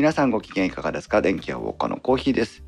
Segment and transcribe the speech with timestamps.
[0.00, 1.20] 皆さんご機嫌いかがですか？
[1.20, 2.64] 電気屋ウォーカのコーヒーです、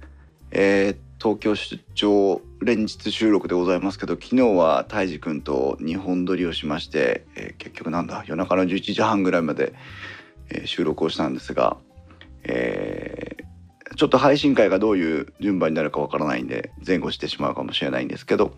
[0.51, 8.23] えー東京出張連日収録でございますけど昨日はたいじくんと2本撮りをしまして、えー結局なんだ？
[8.27, 9.73] 夜中の11時半ぐらいまで、
[10.51, 11.79] えー収録をしたんですが、
[12.42, 18.53] えーちょっと配信会がどういう順番になるかわからないんで前後してしまうかもしれないんですけど、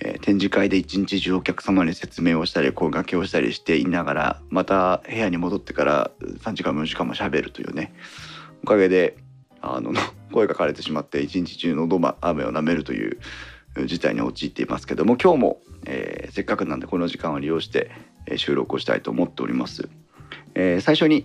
[0.00, 6.10] えー展示会で一日中お客様に説明をしたり声掛けをしたりしていながらまた部屋に戻ってから
[6.42, 7.92] 3時間も4時間も喋るというね
[8.62, 9.16] おかげで
[9.60, 9.92] あの
[10.32, 13.18] 声が枯れてしまって一日中のどま雨を舐めるという
[13.86, 17.90] 事態に陥っていますけども今日も、えーせっかくなんでこの時間を利用して、
[18.36, 19.88] 収録をしたいと思っております。
[20.54, 21.24] えー最初に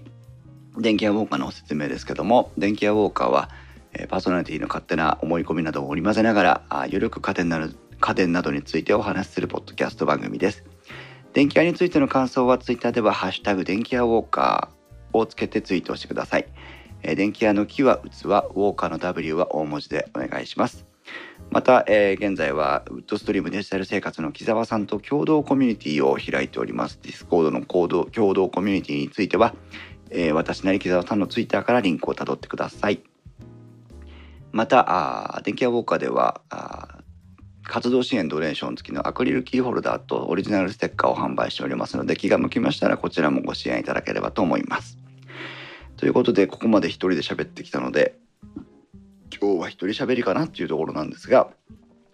[0.77, 3.49] 電気屋ウォーカーの説明ですけども電気屋ウォーカーは、
[4.08, 10.65] パーソナリティの勝手な思い込みなどを織り交ぜながらあーゆるく家電など家電などについてお話しするポッドキャスト番組です。
[11.32, 16.48] 電気屋についての感想はツイッターでは「ハッシュタグ電気屋ウォーカー」をつけてツイートしてください。
[17.01, 20.85] えー電気屋の木は器、ウォーカーの W は大文字でお願いします。
[21.49, 26.99] また、えー現在はウッドストリームデジタル生活の木澤さんと共同コミュニティを開いております。
[27.04, 29.55] ディスコードの共同共同コミュニティについては、
[30.09, 33.01] えー私なり木澤さんのツイッターからリンクをたどってください。
[34.51, 36.93] また、あ電気屋ウォーカーではあー
[37.63, 44.97] 活動支援ドネーション付きのアクリルキーホルダーとオリジナルステッカーを販売しておりますので気が向きましたらこちらもご支援いただければと思います。
[45.97, 48.17] ということでここまで一人で喋ってきたので
[49.39, 51.49] 今日は一人喋りかなっていうところなんですが、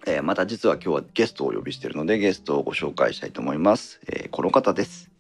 [0.06, 4.00] えーまた実は今日はゲストをお呼びしているのでゲストをご紹介したいと思います。
[4.08, 5.12] えーこの方です。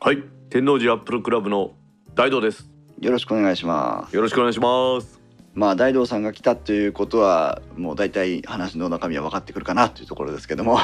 [0.00, 1.72] はい、天王寺アップルクラブの
[2.14, 2.70] 大道です。
[3.00, 4.16] よろしくお願いします。
[4.16, 5.17] よろしくお願いします。
[5.58, 10.78] まあ大道さんが来たということはもう大体話の中身は分かってくるかなというところですけども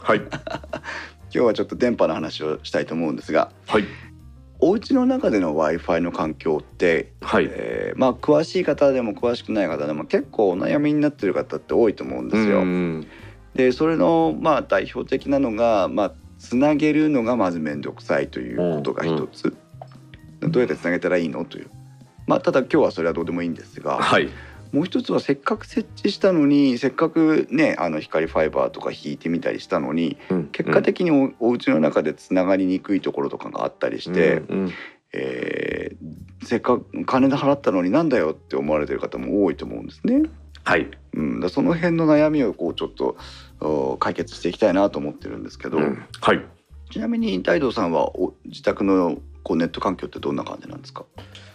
[0.00, 0.30] はい、 今
[1.30, 3.84] 日はちょっと電波の話をしたいと思うんですがはい、
[4.60, 7.48] お家の中での w i f i の環境って、はい。
[7.50, 12.60] えーまあ詳しい方でも詳しくない方でも結構お悩みになってる方って多いと思うんですよ。
[12.60, 13.06] うん
[13.56, 19.54] でそれのまあ代表的なのが、まあ、つなげるのがまず面倒くさいということが一つ、
[20.40, 21.70] どうやってつなげたらいいのという。
[22.32, 24.30] まあ、ただ今日はそれはどうでもいいんですが、はい、
[24.72, 30.44] もう一つはせっかく設置したのにせっかくねあの光ファイバーとか引いてみたりしたのにうん。
[30.46, 34.72] 結果的にお,、お家の中でつながりにくいところとかがあったりして、うんうん。
[35.12, 40.22] えーせっかく金で払ったのになんだよって思われてる方も多いと思うんですね。
[40.64, 43.16] はい、うん、だその辺の悩みをこうちょっと
[43.60, 46.04] お解決していきたいなと思ってるんですけど、うん。
[46.20, 46.44] はい。
[46.90, 51.04] ちなみに大道さんはお自宅のこうネット環境ってどんな感じなんですか、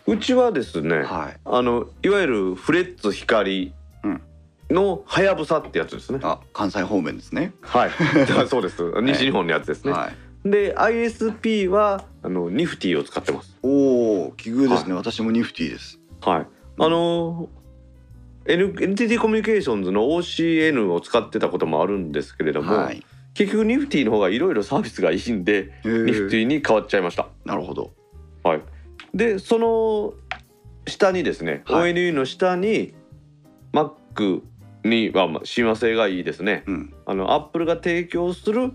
[0.05, 4.21] うちはですね、はい、あのいわゆるフレッツ光うん
[4.69, 6.19] のはやぶさってやつですね。
[6.23, 7.53] あ関西方面ですね。
[7.61, 7.91] はい、
[8.47, 8.83] そうです。
[9.01, 9.93] 西日本のやつですね。
[9.93, 10.11] は
[10.45, 13.57] い、で、ISP はあのニフティを使ってます。
[13.63, 15.99] おお奇遇ですね、私もニフティです。
[16.21, 16.47] はい。
[16.79, 17.49] あの
[18.45, 23.05] N NTT コミュニケーションズの OCN を使ってたこともあるんですけれども、はい、
[23.37, 27.27] 結局ニフティの方がいろいろサービスがいいんで、ニフティに変わっちゃいました。
[27.45, 27.91] なるほど。
[28.41, 28.61] はい。
[29.13, 30.15] でその
[30.87, 32.95] 下にですね、はい ONU の下に
[33.73, 34.41] Mac
[34.83, 36.63] にはまあ親和性がいいですね。
[36.65, 38.73] うん、あの Apple が提供する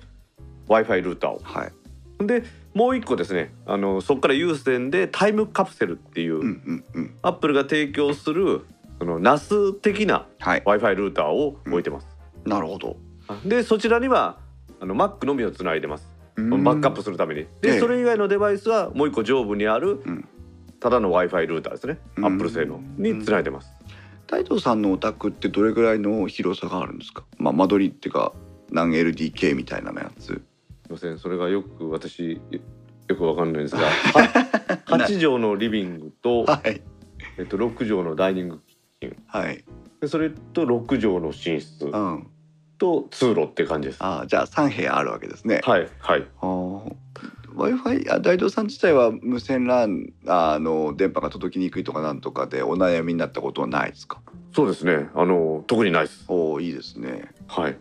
[0.68, 1.40] Wi-Fi ルーターを。
[1.42, 8.64] はい、でもう一個ですね、あのそこから有線でタイムカプセルっていう、うんうんうん、Apple が提供する
[9.00, 12.06] その NAS 的なはい、Wi-Fi ルーターを置いてます。
[12.44, 12.96] なるほど。
[13.44, 14.38] でそちらには
[14.82, 16.09] あの Mac のみをつないでます。
[16.37, 17.43] バックアップするために。
[17.43, 20.28] ええでそれ以外のデバイスはもう一個上部にあるうん
[20.81, 21.98] ただの Wi-Fi ルーターですね。
[22.16, 23.70] うん Apple 製のにつないでます。
[24.26, 27.22] 大道さんのお宅ってどれぐらいの広さがあるんですか？
[27.38, 28.32] まあ間取りっていうか
[28.72, 30.25] 何 LDK みたいなやつ。
[30.25, 30.41] すい
[30.91, 32.60] ませんそれがよく私よ
[33.06, 33.82] よくわかんないんですが、
[34.19, 36.81] は八畳のリビングとはい
[37.38, 38.61] えっと六畳のダイニング
[39.28, 39.64] はい。
[40.00, 42.26] でそれと六畳の寝室うん。
[42.82, 43.99] と通路って感じです。
[44.02, 45.61] ああじゃあ三部屋あるわけですね。
[45.62, 46.26] はいはい。
[46.40, 46.94] あー
[47.55, 54.20] Wi-Fi あ大道さん自体は無線 LAN あの電波が届きにくいとかなんとかでお悩みになったことはないですか？
[54.55, 55.08] そうですね。
[55.14, 56.25] あの特にないです。
[56.29, 57.31] おおいいですね。
[57.49, 57.79] はい。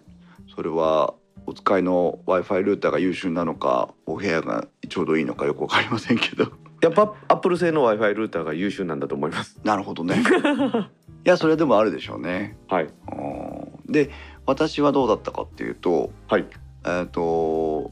[0.53, 1.13] それは
[1.45, 6.51] お使いの Wi-Fi ルーターが優秀なのかお部屋がちょうどいいのかよくわかりませんけど。
[6.83, 9.57] やっぱ Apple 製の Wi-Fi ルーターが優秀なんだと思います。
[9.63, 10.21] なるほどね。
[11.25, 12.57] いやそれでもあるでしょうね。
[12.67, 14.09] はいあーで
[14.45, 16.45] 私はどうだったかっていうとはい。
[16.85, 17.91] えっと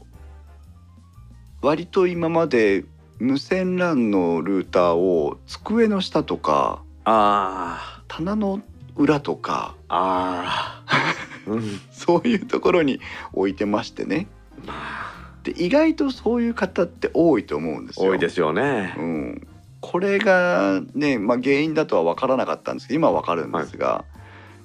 [1.62, 2.84] 割と今まで
[3.18, 8.60] 無線 LAN のルーターを机の下とかあ棚の
[8.96, 10.82] 裏とかあ。
[11.46, 11.80] うん。
[11.90, 13.00] そういうところに
[13.32, 14.26] 置いてましてね
[14.66, 15.10] まあ
[15.42, 18.10] で意外とそういう方って多いと思うんですよ。
[18.10, 19.02] 多いですよねう。
[19.02, 19.48] ん、
[19.80, 24.04] これがね、まあ、原因だとは分からなかったんですけど今は分かるんですが、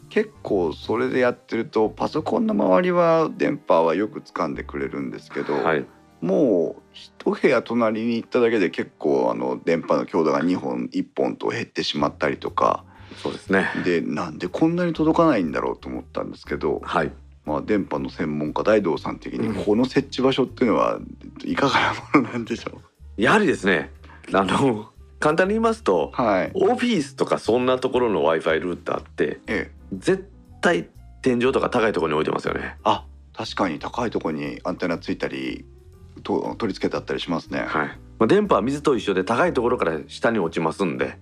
[0.09, 5.85] 結構それでやってるとパソコンの周りは電波はよく掴んでくれるんですけど、はい。
[6.21, 12.83] もう一部屋隣に行っただけで結構あの電波の強度が2本1本と減ってしまったりとか。
[13.21, 13.69] そうですね。
[13.83, 17.11] でなんでこんなに届かないんだろうと思ったんですけど、はい。
[17.45, 19.63] まあ、電波の専門家大道さん的にうん。
[19.63, 20.99] この設置場所っていうのは
[21.43, 22.81] いかがなものなんでしょ
[23.17, 23.21] う？
[23.21, 23.91] やはりですね
[24.33, 24.89] あの
[25.25, 30.29] 簡単に言いますとはい、オフィスとかそんなところの w i f i ルーターってええ、絶
[30.61, 30.87] 対
[31.23, 32.77] 天井とか高いところに置いてますよね。
[32.83, 35.65] あ確かに高いところにアンテナついたり
[36.21, 37.61] と取り付けてあったりしますね。
[37.61, 37.87] はい
[38.19, 41.17] まあ、電波は水と一緒で高いところから下に落ちますんで、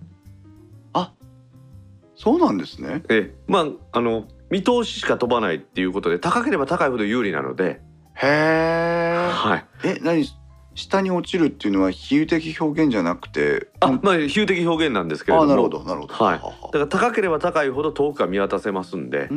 [2.16, 3.04] そうなんですね。
[3.10, 7.82] ええまああの見通ししか飛ばないっていうことで高ければ高いほど有利なので、
[8.16, 9.30] へえ。
[9.32, 10.26] はい、え何
[10.76, 15.52] 下に落ちるっていうのは比喩的表現じゃなくてあまあ比喩的表現なんですけれども。
[15.52, 16.14] あなるほどなるほど。
[16.14, 16.40] はい。
[16.40, 19.30] だから高ければ高いほど遠くが見渡せますんで。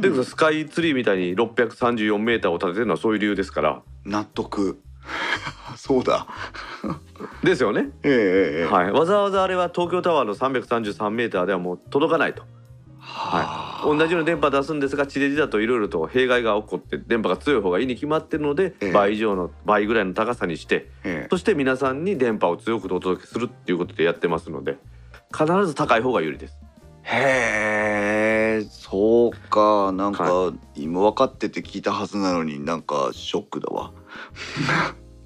[0.00, 3.82] でスカイツリーみたいに634メーターを立ててるのはそういう理由ですから。
[4.04, 4.80] 納得。
[5.76, 6.26] そうだ。
[7.42, 8.18] ですよね、ええええ
[8.62, 8.66] ええ。
[8.66, 12.42] はい、わざわざあれは東京タワーの333メーターではもう届かないと
[13.04, 18.92] は同じような電波出すんですが地デジだといろいろと弊害が起こって電波が強い方がいいに決まってるので、ええ。
[18.92, 21.26] 倍以上の倍ぐらいの高さにしてええ。
[21.28, 24.78] そして皆さんに電波を強くお届けするっていうことでやってますので
[25.36, 26.56] 必ず高い方が有利です。
[27.02, 29.90] へえそうか。
[29.92, 33.92] なんか、は今分かってて聞いたはずなのになんかショックだわ。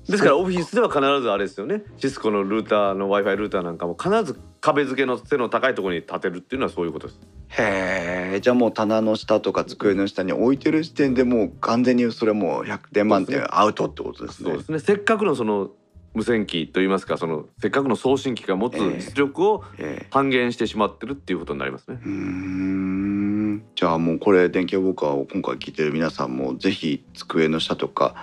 [0.08, 7.20] ですからオフィスでは必ずあれですよねシスコのルーターの w i f i ルーターなんかも必ず壁付けの背の高いところに立てるっていうのはそういうことです。
[7.48, 14.50] へえじゃあもう棚の下とか机の下に置いてる時点でもう完全にそれもう100点満点アウトってことですね。
[14.50, 15.70] そうですねせっかくのその
[16.14, 21.98] 無線機といいますかそのせっかくの送信機が持つ実力をええ半減してしまってるっていうことになりますね。
[22.02, 28.14] うーんじゃあもうこれ電気ウォーカーを今回聞いてる皆さんもぜひ机の下とか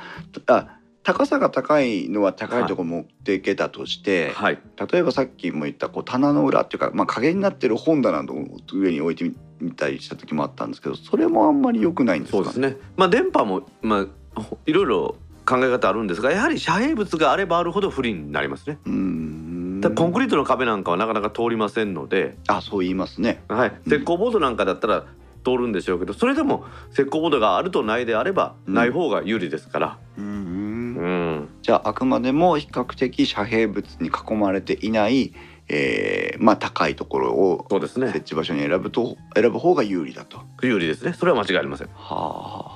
[0.48, 4.60] あ高さが高いのは高いところ持っていけたとして、はい。
[4.92, 8.34] 例えばさっきも言ったこう棚の裏っていうか、まあ、影になってる本棚の
[8.74, 12.78] 上に置いてみみたりした時もあったんですけどそれもあんまり良くないんですかそうですね。
[12.98, 15.16] まあ電波もまあほいろいろ
[15.46, 18.78] 考え方あるんですが、やはり遮蔽物があればあるほど不利になりますね。
[18.86, 19.82] うーん。
[19.96, 23.44] コンクリートの壁なんかはなかなか通りませんので、あそう言いますね。
[23.50, 25.06] はい、石膏ボードなんかだったら
[25.44, 28.74] 通るんでしょうけど、それでも石膏ボードがあるとないであれば、うん。
[28.74, 29.98] ない方が有利ですから。
[30.18, 30.73] うーうん
[31.06, 31.50] ん。
[31.62, 35.34] じゃああくまでも比較的遮蔽物に囲まれていない、
[35.70, 38.08] えーまあ、高いところをそうですね。
[38.08, 40.38] 設置場所に選ぶと選ぶ方が有利だと。
[40.38, 41.14] は有利ですね。
[41.14, 41.88] それは間違いありません。
[41.88, 42.30] あはあは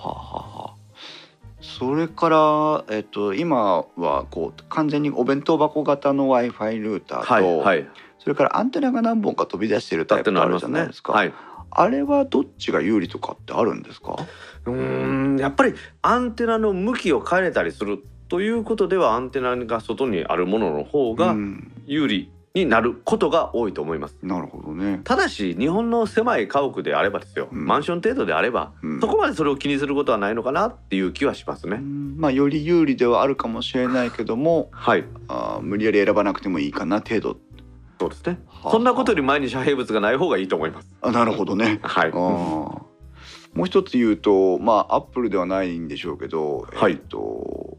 [0.05, 0.73] あはあ。
[1.59, 7.87] それから、えっと、今はこう完全にお弁当箱型の w i f i ルーターと、はいはい。
[8.19, 11.13] それからアンテナが何本か飛び出してるタイプああるじゃないですか。
[11.13, 11.33] はい。
[11.69, 14.15] あれはどっちが有利とかってあるんですか？
[14.65, 24.17] うーんやっぱりアンテナの向きを変えたりするということではアンテナが外にあるものの方がうん有利になることが多いと思います。
[24.23, 24.99] なるほどね。
[25.03, 31.77] ただし日本の狭い家屋であればですよ、うんマンション程度であれば、うんそこまでそれを気にすることはないのかなっていう気はしますうね。
[31.77, 37.37] んまあより有利ではあるかもしれないけどもはいあー無理やり選ばなくてもいいかな程度。
[37.99, 40.95] そうですねはあそんなことより前に遮蔽物がない方がいいと思います。
[41.01, 41.79] あなるほどね。
[41.83, 42.87] はいあー
[43.53, 47.77] もう一つ言うとまあアップルではないんでしょうけど、はいえっと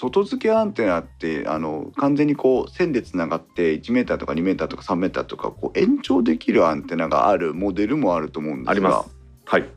[0.00, 9.16] 外付けアンテナってあの完全にこう線でつながって1メーターとか2メーターとか3メーターとかこう延長できるアンテナがあるモデルもあると思うんですがあります。
[9.44, 9.68] はい。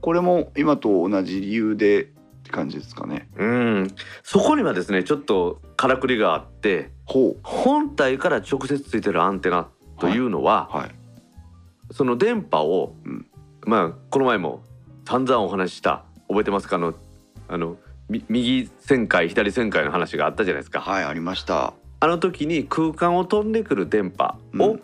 [0.00, 2.06] これも今と同じ理由でっ
[2.44, 3.28] て感じですかね。
[3.36, 3.88] うん
[4.22, 9.68] そこにはですねちょっとからくりがあって本体から直接ついてるアンテナ
[9.98, 10.90] というのは、はい
[11.92, 13.26] その電波を、うん
[13.64, 14.62] まあこの前も
[15.06, 16.76] 散々お話しした覚えてますか？
[16.76, 16.94] あの
[17.46, 17.76] あのみ
[18.08, 20.80] 右旋回左旋回の話があったじゃないですか。
[20.80, 21.74] はいありました。
[21.98, 24.82] あの時に空間を飛んでくる電波をうん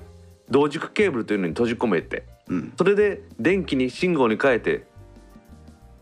[0.50, 4.87] 同軸ケーブルというのに閉じ込めてうんそれで電気に信号に変えて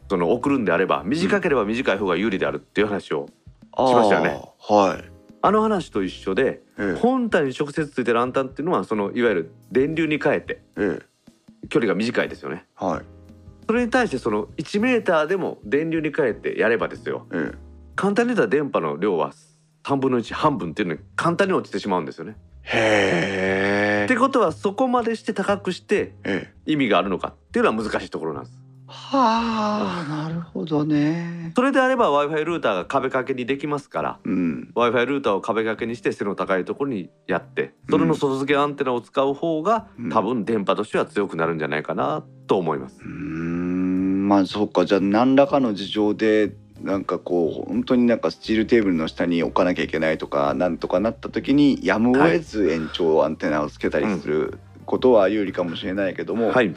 [0.08, 5.04] その送るんであれば短ければ短い方が有利であるっていう話をしましたよねあーはい。
[5.42, 12.64] あの話と一緒でええ本体に直接ついてるアンテナっていうのはそのいわゆる電流に変えてええ距離が短いですよね。
[12.74, 13.19] はい
[13.70, 17.58] それに対してその1メーターでも電流に変えてやればですよええ
[17.94, 19.32] 簡単に言ったら電波の量は
[19.84, 22.36] 3分の1半分っていうのに簡単に落ちてしまうんですよね。
[22.64, 28.60] へえってことはそこまでして高くしてええ意味があるのかっていうのは難しいところなんです。
[28.90, 31.52] はあなるほどね。
[31.54, 34.72] それであれば w i f i ルーターが壁掛けにできますからうん。
[34.74, 40.10] W i f i ルーターを壁掛けにして背の高いところにやってそれの外付けアンテナを使う方が、うん。
[40.10, 43.00] 多分電波としては強くなるんじゃないかなと思います。
[43.00, 43.08] うー。
[43.08, 44.28] ん。
[44.28, 44.84] まあそうか。
[44.84, 56.74] じゃあ何らかの事情でなんかこう本当になんかスチールテーブルの下に置かなきゃいけないとかなんとかなった時にやむを得ず延長アンテナをつけたりすることは有利かもしれないけども、はい、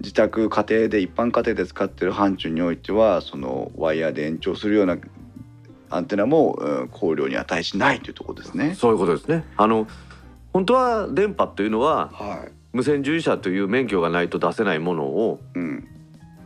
[0.00, 4.96] 自宅家庭で一般家庭で使ってる範疇においてはそのワイヤーで延長するような
[5.90, 8.74] アンテナも、うん考慮に値しないというところですね。
[8.74, 9.44] そういうことですね。
[9.56, 9.86] あの
[10.52, 15.86] 本当は電波というのははい無線従事者という免許がないと出せないものをうん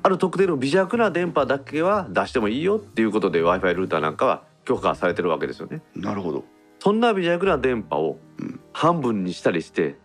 [0.02, 5.82] ある特定の微弱な電波だけは出してもいいよっていうことで w i f i ルーターなんかは許可されてるわけですよね。
[5.94, 6.44] なるほど。
[6.78, 9.96] そんな微弱な電波をうん半分にしたりして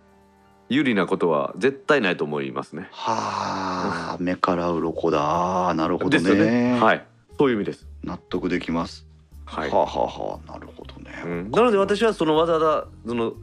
[0.70, 2.88] 有利なことは絶対ないと思いますね。
[2.92, 5.74] はあ、 目から鱗だ。
[5.76, 6.36] なるほどね。
[6.36, 6.80] ね。
[6.80, 7.06] はい、
[7.38, 7.88] そういう意味です。
[8.04, 9.08] 納得できます。
[9.46, 9.70] はい。
[9.70, 11.24] はあ、はあはあ、なるほどね。
[11.26, 13.34] うんなので私はそのわざわざその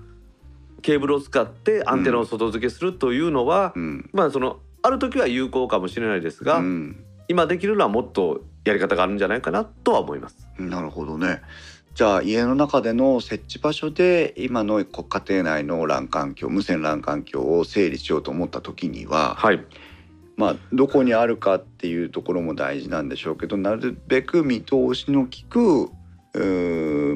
[0.82, 4.08] ケーブルを使ってアンテナを外付けするというのは、うん。
[4.12, 10.46] まあそのある時は有効かもしれないですが、うん、今できるのはもっとやり方があるんじゃないかなとは思います。
[10.58, 11.42] なるほどね。
[11.96, 19.64] じゃあ家の中での設置場所で今のご家庭内の LAN 環境無線 LAN 環境を整理しようと思った時には、はい。
[20.36, 25.88] まあどこにあるかっていうところも大事なんでしょうけどなるべく見通しの利く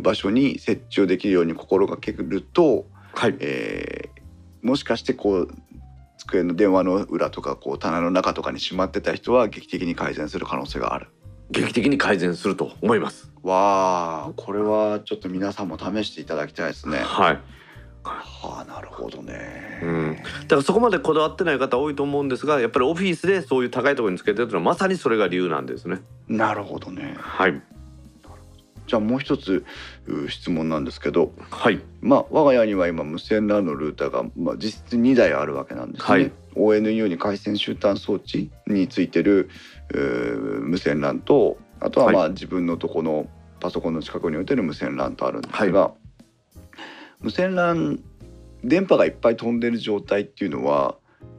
[0.00, 3.37] 場所に設置をできるように心がけると、はい。
[3.38, 4.20] えー
[4.62, 5.49] もしかしてこう
[6.18, 11.08] 机の電話の裏とかこう棚の中とかにしまってた人は劇的に改善する可能性がある。
[11.50, 13.30] 劇的に改善すると思います。
[13.42, 16.99] わあこれはちょっと皆さんも試していただきたいですね。
[16.99, 17.40] はい。
[18.02, 19.80] はあなるほどね。
[19.83, 20.16] うん。
[20.16, 26.00] だからそこまでこだわってない方多いと思うんですが、やっぱりオフィスでそういう高いところにつけてるのはまさにそれが理由なんですね。
[26.28, 27.16] なるほどね。
[27.19, 27.62] はい。
[28.87, 29.64] じゃあもう一つ
[30.07, 31.80] う質問なんですけど、はい。
[32.00, 36.09] まあ我が家には今無線 LAN のルーターが、まあ、実質2台あるわけなんですね。
[36.09, 39.50] はい ONU に回線終端装置についてる
[39.92, 43.28] 無線 LAN とあとはまあ自分のとこの
[43.61, 45.92] パソコンの近くに置いてる無線 LAN とあるんですが、
[47.20, 48.00] 無線 LAN
[48.64, 50.97] 電波がいっぱい飛んでる状態っていうのは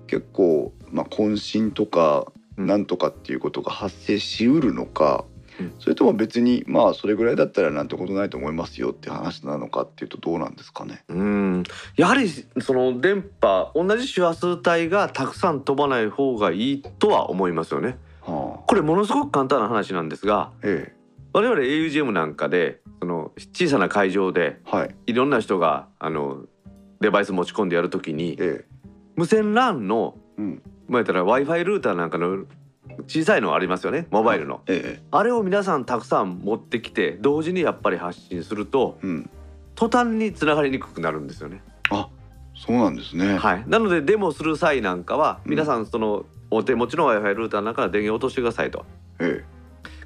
[0.08, 11.03] 結構、まあ、渾身とかうんなんとかっていうことが発生しうるのか、うんそれとも別にまあそれぐらいだったらなんてことないと思いますよって話なのかっていうとどうなんですかね。
[11.08, 11.63] うん。
[11.98, 12.29] やはり
[12.62, 17.98] その電波同じ周波数帯がたくさん飛ばない方がいいとは思いますよね。
[18.72, 20.94] はあ、これものすごく簡単な話なんですが、え
[21.34, 24.96] 我々 augm なんかでその小さな会場でえはい。
[25.08, 26.44] いろんな人があの
[27.00, 28.66] デバイス持ち込んでやるときにえ
[29.16, 30.62] 無線 LAN のえうん。
[30.88, 32.46] まあ言ったら w i f i ルーターなんかの
[33.08, 34.62] 小さいのありますよねモバイルの。
[34.68, 35.04] ええ。
[35.12, 39.30] あれを皆さんたくさん持ってきて同時にやっぱり発信するとうん。
[39.75, 41.63] 途端につながりにくくなるんですよね。
[41.92, 42.10] あ
[42.56, 43.38] そうなんですね。
[43.38, 45.51] はい、なのでデモする際なんかはうん。
[45.51, 48.86] 皆さんそのお手持ちの w i f i ルーターなんかは電源を落としてくださいと。
[49.20, 49.43] え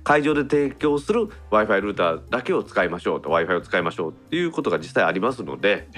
[0.03, 5.89] 会場で提供する w i f i ルーターだけを使いましょうと w i f i を使いましょうっていうことが実際ありますので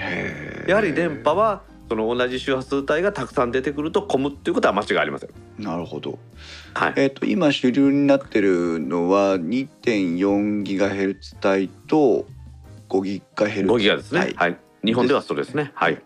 [0.66, 5.30] やはり電波はその同じ周波数帯がたくさん出てくると混むっていうことは間違いありません。
[5.58, 6.18] なるほど。
[6.74, 12.26] はい、えっ、と今主流になってるのは2.4ギガヘルツ帯と
[12.90, 15.72] 5ギガヘルツ5ギガですね、はいはい、日本ではそうですね。
[15.74, 16.02] はい、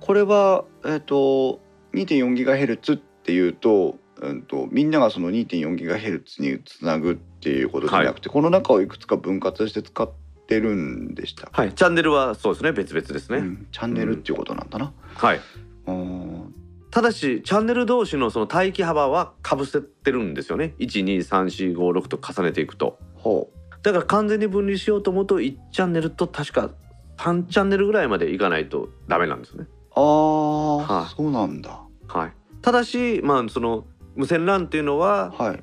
[0.00, 1.60] これはえっ、と
[1.92, 10.10] 2.4ギガヘルツっていうと,、うん、とみんながその2.4ギガヘルツにつなぐっていうことじゃなくて、この中をいくつか分割して使っ
[10.46, 11.48] てるんでした。
[11.52, 13.38] はい、チャンネルはそうですね別々ですね。
[13.38, 14.92] うんチャンネルっていうことなんだな。
[15.14, 15.40] はい
[15.86, 16.54] うん
[16.90, 23.48] ただしチャンネル同士のその帯域幅はかぶせてるんですよね123456と重ねていくとほ
[23.82, 26.70] だから完全に分離しようと思うと1チャンネルと確か
[27.16, 29.64] 3チャンネルぐらいまでいかないとダメなんですね。
[29.64, 29.68] う。
[29.94, 31.80] ああ、はいそうなんだ。
[32.08, 35.62] はい、ただしまあその無線 LAN っていうのははい。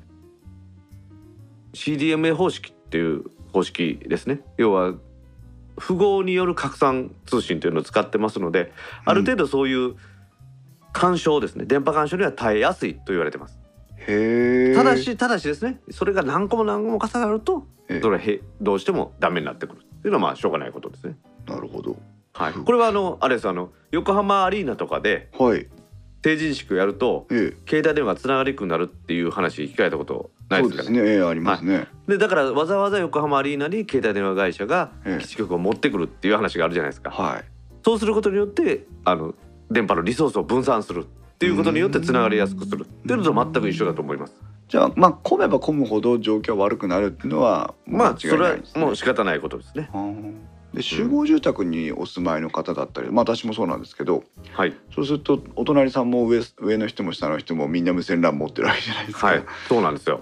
[1.72, 4.94] CDMA 方式っていう方式ですね要は
[5.78, 8.72] 符号による拡散通信というのを使ってますので
[9.04, 9.94] ある程度そういう
[10.92, 13.58] 干渉ですね電波干渉には耐えやすいと言われてます。
[14.06, 21.16] ただしただしですねそれが何個も何個も重なるとええそれはへどうしてもダメになってくるっていうのはまあしょうがないことですね。
[21.46, 21.96] なるほど。
[22.32, 25.68] はい、これはあのあれですあの横浜アリーナとかではい。
[26.22, 27.56] 成人式をやるとええ。
[27.68, 31.08] 携帯電話がつながりにくくなるっていう話聞かれたことないそうですすでかね。
[31.08, 31.14] ね。
[31.16, 31.86] ええありますね。
[32.06, 37.10] でだからわざわざ横浜アリーナに携帯電話会社がええ基地局を持ってくるっていう話があるじゃないですか。
[37.10, 37.44] はい。
[37.84, 39.34] そうすることによってあの
[39.70, 41.06] 電波のリソースを分散するっ
[41.38, 44.34] ていうことによってつながりやすくするっていうのと全く一緒だと思います。
[44.68, 49.90] じゃあまあ混めば混むほど状況は悪くなるっていうのはまあそれはもう仕方ないことですね。
[50.74, 60.20] で集合住宅にお住まいの方だったり、まあ私もそうなんですけどはいそうするとお隣さんも上上の人も下の人もみんな無線 LAN 持ってるわけじゃないですか、はいそうなんですよ。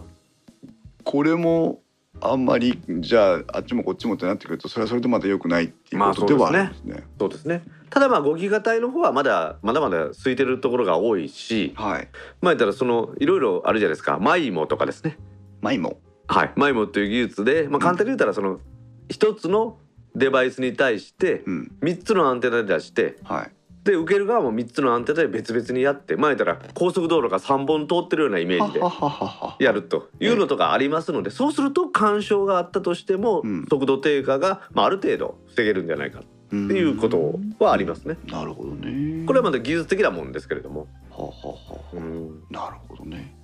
[1.05, 1.81] これも
[2.21, 7.05] あんまりじゃああっちもこっちもってなってくるとそれはそれでまた良くないっていうことではあるんですね。
[7.19, 7.63] そうですね。
[7.91, 12.09] ただまあ5ギガ帯の方はまだまだまだ空いてるところが多いし、はい。
[12.41, 14.19] まあ言ったらそのいろいろあるじゃないですか。
[14.19, 15.17] マイモとかですね。
[15.61, 15.99] マイモ。
[16.27, 16.53] はい。
[16.57, 18.61] マイモという技術で、まあ簡単に言ったらその
[19.09, 19.79] 一つの
[20.19, 21.73] デバイスに対してうん。
[21.81, 23.53] 三つのアンテナで出して、はい。
[23.85, 38.19] で受ける側も三つのアンテナで別々にやって、まあ言ったら高速道路が三本通ってるようなイメージでやるというのとかありますので、そうすると干渉があったとしても、うん速度低下が、まあ、ある程度防げるんじゃないかっていうことはありますね。
[38.27, 39.25] なるほどね。
[39.27, 40.87] これはまだ技術的なもんですけれども。
[41.11, 41.81] はははは。
[41.95, 43.35] うんなるほどね。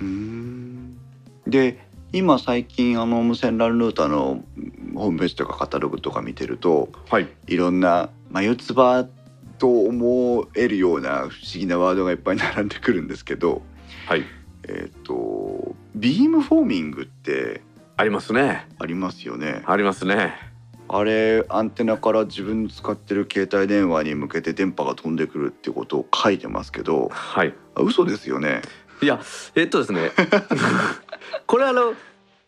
[0.00, 0.98] うーん。
[1.46, 1.83] で
[2.14, 4.44] 今最近あの無線 LAN ルーターの
[4.94, 7.28] ホームページとかカタログとか見てるとはい。
[7.48, 9.10] いろんな眉唾
[9.58, 13.62] と思えるような不思議なワードがいっぱい並んでくるんですけど、
[14.06, 14.22] はい。
[14.68, 17.62] えっ、とビームフォーミングって
[17.96, 18.68] ありますね。
[18.78, 19.62] ありますよね。
[19.66, 20.34] ありますね。
[20.88, 27.52] あれアンテナから自分の使ってる携帯電話に向けて電波が飛んでくるってことを書いてますけどはい。
[27.74, 28.62] あ嘘ですよね。
[29.02, 29.20] いや、
[29.56, 30.12] えっとですね。
[31.46, 31.94] これあの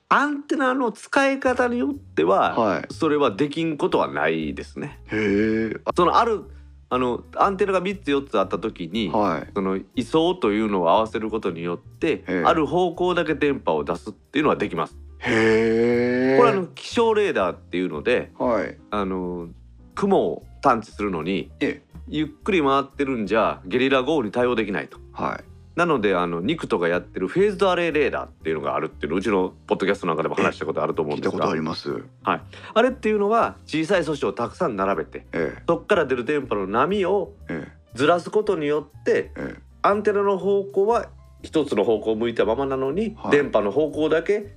[0.08, 5.00] アンテナの使い方によっては、はいそれはできんことはないですね。
[5.06, 6.44] へえそのある
[6.88, 9.08] あのアンテナが三つ四つあった時に。
[9.08, 14.96] はいその位相というのを合わせることによって、ええある方向だけ電波を出すっていうのはできます。
[15.18, 19.48] へえこれはあの気象レーダーっていうので、はいあの
[19.96, 24.98] 雲を探知するのにえゆっくり回ってるんじゃゲリラ豪雨に対応できないと。
[25.12, 31.32] はいなのであのニクトがやってるフェーズドアレイレーダーっていうのがあるっていうのうちのポッドキャストなんかでも話したことあると思うんですが。
[31.32, 32.02] 聞いたことあります。
[32.24, 37.76] あれっていうのは小さい素子をたくさん並べてえそこから出る電波の波をええ。
[37.94, 39.54] ずらすことによってええ。
[39.82, 41.10] アンテナの方向は
[41.42, 43.32] 一つの方向を向いたままなのに、はい。
[43.32, 44.56] 電波の方向だけ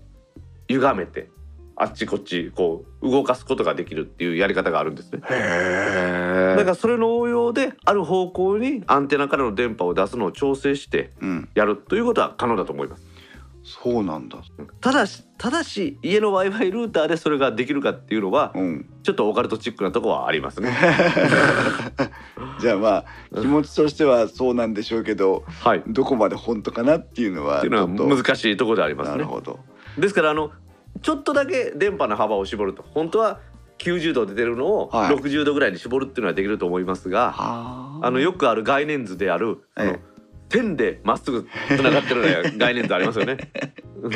[0.70, 1.30] 歪めて
[1.82, 5.22] あっちこっちこう動かすことができるっていうやり方があるんですね。
[5.22, 13.08] だからそれの応用である方向にアンテナからの電波を出すのを調整してうんやるということは可能だと思います。
[13.64, 14.40] そうなんだ。
[14.82, 18.90] ただしただし家の Wi-Fi ルーターでそれができるかっていうのはうん。
[19.04, 20.76] ちょっとオカルトチックなところはありますね。
[22.60, 23.06] じゃあまあ
[23.40, 25.78] 気持ちとしてはそうなんでしょうけどはい。
[25.78, 29.18] っどこまで本当かなっていうのはていうのはちょっと難しいところでありますね。
[29.18, 29.60] なるほど。
[29.98, 30.52] ですからあの
[31.02, 33.40] ちょっとだけ電波の幅を絞ると本当は
[33.78, 40.00] 90度出てるのをはい60度ぐらいに絞るっていうのはできると思いますが、はあのよくある概念図である、あのえ
[40.50, 43.38] 点でまっすぐつながってるような概念図ありますよね。
[44.02, 44.12] うん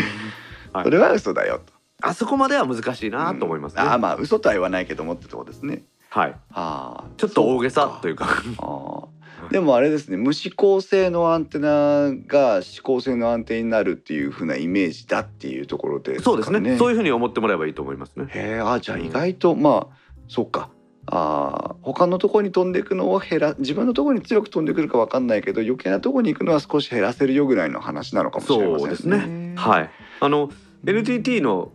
[0.73, 1.73] はいそれは嘘だよと。
[2.01, 3.81] あそこまでは難しいなと思いますね。
[3.83, 5.83] ああまあ嘘とは言わないけどもってとこですね。
[6.09, 6.31] はい。
[6.31, 7.03] はあ。
[7.15, 8.25] ちょっと大げさというか。
[8.57, 9.02] あー
[9.49, 16.77] でもあれですね無指向性のアンテナが指向性のアンテナになるっていう風なイメージだっていうところでそうですね。
[16.77, 18.25] そういうふうに思ってもらえばいいと思いますね。
[18.29, 20.69] へえあじゃあ意外と、まあそうか
[21.05, 29.53] あー他のところに飛んでいくのを減ら自分のところに強く飛んでくるかわかんないけど余計なところに行くのは少し減らせるよぐらいの話なのかもしれませんそうですね。
[29.57, 29.89] はい。
[30.19, 30.49] あの
[30.85, 31.71] NTT の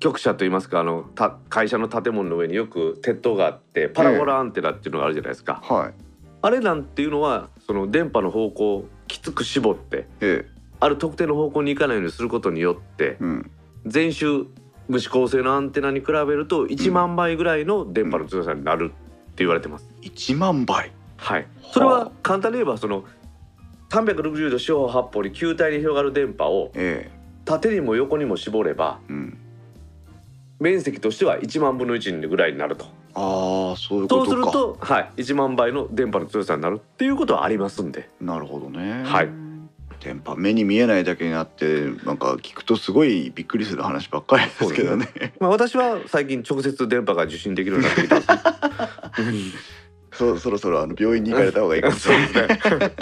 [0.00, 5.60] 局舎といいますかあのた会社の建物の上によく鉄塔があってパラボラアンテナっていうのがあるじゃないですか。
[5.62, 6.07] はい
[6.40, 10.50] あれなんていうのはその電波の方向をきつく絞ってええ。
[10.80, 13.50] ある特定の方向に行かないようにすることによってうん。
[13.86, 14.46] 全周
[14.88, 19.88] 無指向性のアンテナに比べると1万倍ぐらいの電波の強さになるって言われてます。
[20.02, 20.92] 1万倍？
[21.16, 21.46] はい。
[21.72, 23.04] それは簡単に言えばその
[23.90, 27.10] 360度四方八方に球体に広がる電波をえ
[27.44, 29.38] 縦にも横にも絞ればえうん。
[30.60, 34.24] 面積としては1万分の1ぐらいになるとああそういうことか。
[34.24, 38.08] そうすると、はい、1万倍の電波の強さになるっていうことはありますんで。
[38.20, 39.02] なるほどね。
[39.04, 39.28] はい。
[40.00, 45.34] 電波目に見えないだけになってなんか聞くとすごいびっくりする話ばっかりですけどね。
[45.40, 49.12] まあ私は最近直接電波が受信できるようになってきた。
[50.12, 52.58] そ そろそろあの病院に行かれた方がいいかもしれない。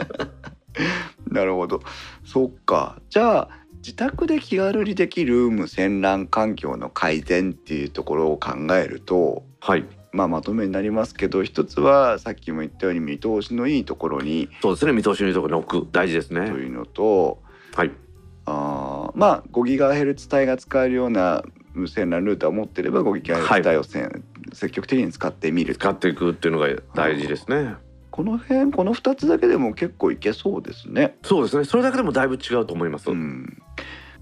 [1.30, 1.82] なるほど。
[2.24, 3.00] そっか。
[3.10, 3.48] じゃあ
[3.86, 9.84] 自宅で気軽にできる無線 LAN 環境の改善っていうところを考えるとはい
[10.16, 14.92] まあまとめになりますけど一つはさっきも言ったように見通しのいいところにそうですね。
[14.92, 15.88] 見通しのいいところに置く。
[15.92, 17.42] 大事ですとねいうのと
[17.74, 17.92] はい。
[18.46, 21.42] あーまあ 5GHz 帯が使えるような
[21.74, 24.24] 無線 LAN ルーターを持ってれば 5GHz 帯をせん、
[24.54, 25.74] 積極的に使ってみる。
[25.74, 27.74] 使っていくっていうのが大事ですね。
[28.10, 31.16] この辺この2つだけでも結構いけそうですね。
[31.22, 31.64] そうですね。
[31.64, 33.62] それだけでもだいぶ違うと思います、うん、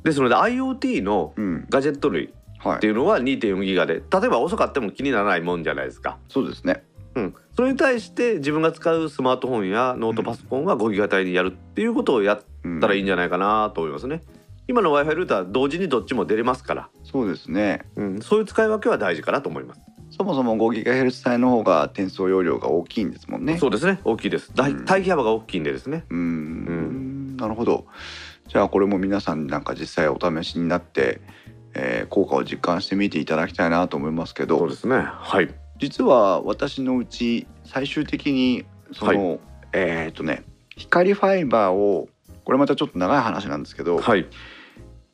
[0.03, 2.35] ですので IoT のうん、ガジェット類はい
[2.73, 6.83] っていうのは2.4ギガで例えば遅かっても気にならないもんじゃないですか、そうですね。
[7.15, 14.23] うん、それに対して自分が使うスマートフォンやノートパソコンは5ギガ帯にやるっていうことをやっうんたらいいんじゃないかなと思いますね。
[14.67, 17.83] 今の Wi-Fi ルーター同時にどっちも出れますから、そうですね。
[17.97, 19.81] うん、そういう使い分けは大事かなと思います。
[20.11, 23.59] そもそも 5GHz 帯の方が転送容量が大きいんですもんね。
[23.59, 24.01] そうですね。
[24.05, 24.53] 大きいです。
[24.55, 26.05] 大う幅が大きいんでですね。
[26.09, 27.37] うーん。
[27.37, 27.87] なるほど。
[28.49, 31.21] じゃあこれも皆さんなんか実際お試しになって、
[31.75, 34.97] えー効果を実感してみていただきたいなと思いますけどそうですね。
[34.97, 35.53] はい。
[35.79, 39.41] 実は私のうち最終的にその、
[39.73, 40.45] えーっとね
[40.77, 42.09] 光ファイバーを
[42.45, 44.27] これまたちょっと長い話なんですけど、はい。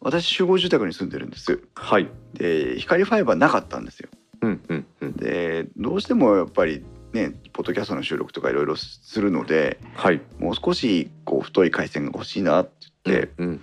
[0.01, 1.61] 私集合住宅に住んでるんです。
[1.75, 2.09] はい。
[2.35, 4.09] で光ファイバーなかったんですよ。
[4.43, 5.13] うんうんうん。
[5.13, 10.21] でどうしてもやっぱりねポッドキャストの収録とかいろいろするのではい。
[10.39, 12.73] もう少しこう太い回線が欲しいなって
[13.05, 13.61] 言って、うん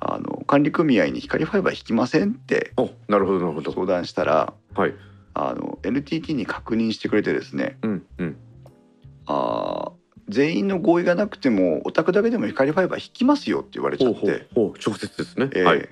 [0.00, 3.72] あの管理組合に光ファイバー引きませんっておなるほどなるほど。
[3.72, 4.94] 相談したらはい。
[5.34, 7.78] あの NTT に確認してくれてですね。
[7.82, 8.36] うんうん。
[9.26, 14.20] あー全員の合意がなくてもお宅だけでも光ファイバー引きますよって言われちゃって。
[14.54, 15.88] ほうほう直接ですね、えーはい。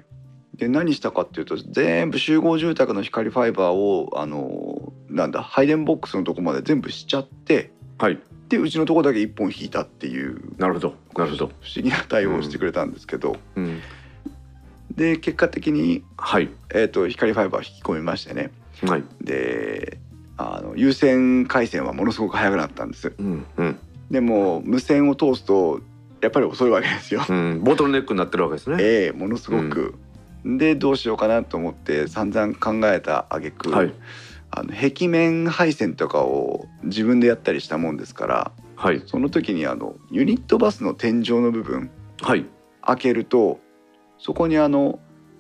[0.57, 10.95] で何したかっていうと全部集合住宅の光ファイバーをあのなんだ配電ボックスのとこまで全部しちゃってはいでうちのとこだけ一本引いたっていうなるほど。
[11.17, 11.47] なるほど。
[11.47, 13.81] 不思議な対応をしてくれたんですけど、うん。
[14.95, 16.49] で結果的に、はい。
[16.71, 18.51] えー、と光ファイバーを引き込みましてね。
[18.85, 19.05] はい。
[19.21, 19.99] で
[20.37, 23.13] あの有線回線はものすごく速くなったんです。
[23.19, 23.47] うん。
[23.57, 23.79] うん。
[24.11, 25.81] でも無線を通すと
[26.21, 27.61] やっぱり遅いわけですよ、うん。
[27.65, 28.77] ボトルネックになってるわけですね。
[28.81, 29.95] ええものすごく、
[30.45, 33.93] でどうしようかなと思って散々考えた挙句、はい
[34.51, 39.03] あの壁面配線とかを自分でやったりしたもんですからはい。
[39.07, 41.91] その時にあのユニットバスの天井の部分
[42.23, 42.47] はい。
[42.83, 43.59] 開けると
[44.19, 44.99] そこにあの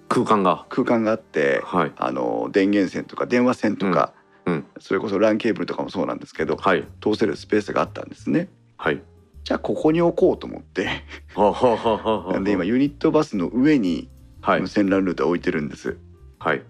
[0.08, 0.66] 空間が。
[0.68, 1.92] 空間があってはい。
[1.96, 4.12] あの電源線とか電話線とか、
[4.44, 4.54] うん。
[4.54, 4.66] うん。
[4.78, 6.86] それこそ LAN ケーブルとかもそうなんですけどはい。
[7.00, 8.48] 通せるスペースがあったんですね。
[8.76, 9.02] はい。
[9.44, 11.04] じゃあここに置こうと思って。
[11.34, 14.08] はははははなんで今ユニットバスの上に
[14.40, 14.60] はい。
[14.60, 15.96] 無線 LAN ルーター置いてるんです。
[16.38, 16.62] はい。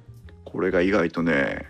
[0.45, 1.67] これが意外とね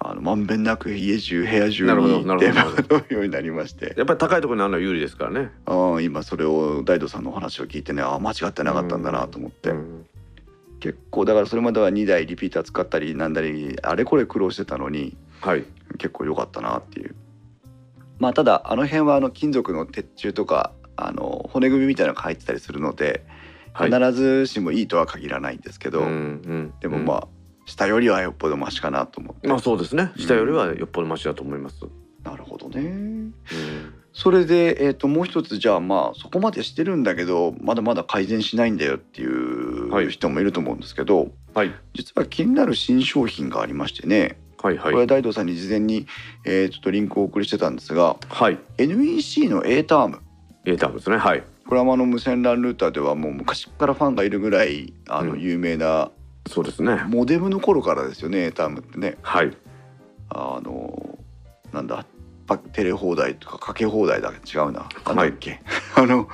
[0.00, 2.52] あのまんべんなく家中部屋中なるほどになるほど。
[2.52, 3.94] 電波が飛ぶようになりまして。
[3.96, 5.50] やっぱり高いところにあるのは有利ですからね。
[5.66, 10.06] あー今それを大道さんのお話を聞いてねあー間違ってなかったんだなと思って、うん。
[10.78, 15.64] 結構だからそれまでは2台リピーター使ったりなんだりあれこれ苦労してたのにはい。
[15.98, 17.16] 結構良かったなっていう。
[18.20, 23.26] まあただあの辺はあの金属の鉄柱とかあの骨組みみたいなのが入ってたりするので
[23.72, 23.90] はい。
[23.90, 26.74] 必ずしもいいとは限らないんですけど、うんうん。
[26.80, 27.28] でもまあ
[27.68, 30.10] 下よりはよっぽどマシかなと思って、まあそうですね。
[30.16, 31.76] 下よりはよっぽどマシだと思います、
[32.24, 32.80] なるほどね。
[32.80, 33.34] うん。
[34.14, 39.26] それで、えー、ともう一つじゃあまあそこまでしてるんだけどまだまだ改善しないんだよってい
[39.90, 40.06] はい。
[40.06, 41.74] う人もいると思うんですけど、はい。
[41.94, 44.84] 実は気になる新商品がありましてね、はいはい。
[44.84, 46.06] これは大道さんに事前に、
[46.44, 48.58] えーちょっとリンクをお送りしてたんですがはい。
[48.78, 50.20] NEC の A ターム。
[50.64, 51.18] A タームですね。
[51.18, 51.44] はい。
[51.66, 55.40] これはあの無線 LAN ルーターではもう昔からファンがいるぐらいあのうん。
[55.40, 56.10] 有名な
[56.48, 57.02] そうですね。
[57.06, 59.16] モデムの頃からですよね A タームってね。
[59.22, 59.56] はい。
[60.30, 61.18] あの
[61.72, 62.04] なんだ
[62.46, 64.88] パテレ放題とかかけ放題だけ違うな。
[65.06, 65.60] なんだっけ、
[65.96, 66.28] あの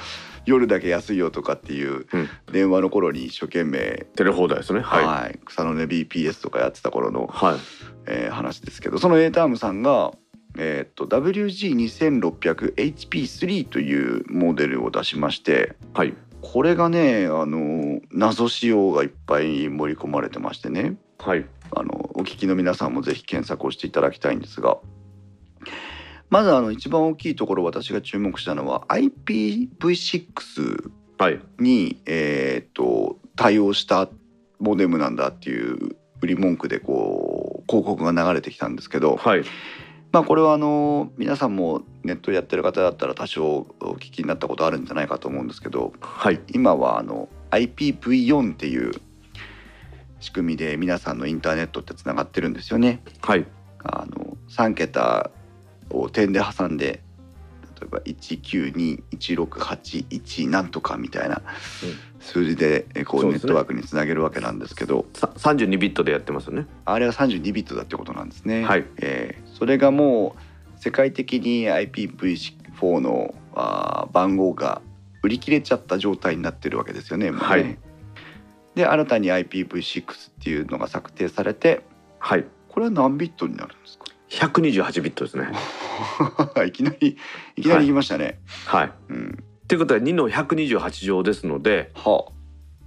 [0.46, 2.29] 夜だけ安いよとかっていううん。
[2.53, 4.81] 電話の頃に一生懸命、テレ放題ですね。
[4.81, 5.05] はい。
[5.05, 5.38] はい。
[5.44, 7.57] 草の根 BPS とかやってた頃の、はい。
[8.07, 10.12] えー話ですけどその A タームさんが、
[10.59, 20.96] えーっと WG2600HP3 というモデルを出しましてはいこれがねあの謎仕様がいっぱい盛り込まれてましてね。
[21.18, 21.46] はい。
[21.74, 24.76] あのお聞きの皆さんもぜひ検索をしていただきたいんですが。
[26.28, 31.40] まずあの一番大きいところ私が注目したのは IPv6 はい。
[31.59, 34.11] に、えー、と対応した
[34.59, 39.44] モデムなんだっていう売り文句でこう広告が流れてきたんですけど、はい
[40.14, 48.92] まあ、これはあの皆さんもネットやってる方だったら多少お聞きになったことあるんじゃないかと思うんですけどはい今はあの IPv4 っていう
[50.20, 53.03] 仕組みで皆さんのインターネットってつながってるんですよね。
[53.22, 53.44] はい
[53.83, 55.33] あの3桁
[55.90, 57.03] を点で挟んで例
[57.84, 61.42] えば1921681なんとかみたいな
[62.20, 65.06] 数字でえこうネットワークにつなげるわけなんですけど。
[65.14, 66.66] さ32ビットでやってますよね。
[66.84, 68.64] あれは32ビットだってことなんですね。
[68.64, 68.84] はい。
[68.98, 70.40] えーそれがもう
[70.80, 74.82] 世界的に IPv4 のあー番号が
[75.22, 77.30] 売り切れちゃった状態になってるわけですよね。
[77.30, 77.36] ね。
[77.36, 77.78] はい。
[78.74, 80.06] で新たに IPv6 っ
[80.42, 81.82] ていうのが策定されて
[82.18, 82.44] はい。
[82.68, 84.03] これは何ビットになるんですか？
[84.38, 85.48] 128ビットですね
[86.66, 87.16] いきなり
[87.56, 88.40] いきなり言いましたね。
[88.66, 88.92] はい。
[89.08, 89.44] うん。
[89.68, 92.32] ということは2の128乗ですので、はあ。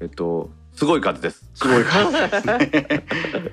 [0.01, 1.49] えっとすごい数です。
[1.55, 3.05] すごい数ですね。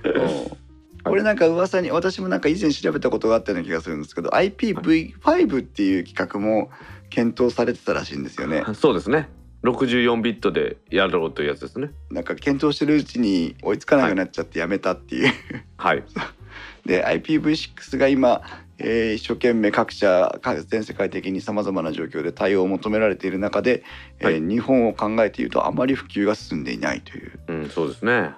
[0.50, 0.64] うん
[1.04, 6.70] これなんか噂に私もなんか以前調べたことがあったような気がするんですけど IPv5 っていう企画も
[7.10, 8.64] 検討されてたらしいんですよね。
[8.72, 9.28] そうですね。
[9.64, 11.90] 64ビットでやろうというやつですね。
[12.10, 15.32] なんか検討してるうちに追いつかなくなっちゃってやめたっていう。
[15.76, 16.04] はい。
[16.86, 18.42] で IPv6 が今、
[18.78, 23.84] えー一生懸命各社各全世界的にさまざまな状況で対応を求められている中で、
[24.20, 24.40] えーはい。
[24.40, 27.40] 日本を考えているとあまり普及が進んでいないという。
[27.48, 28.32] うん、そうですね。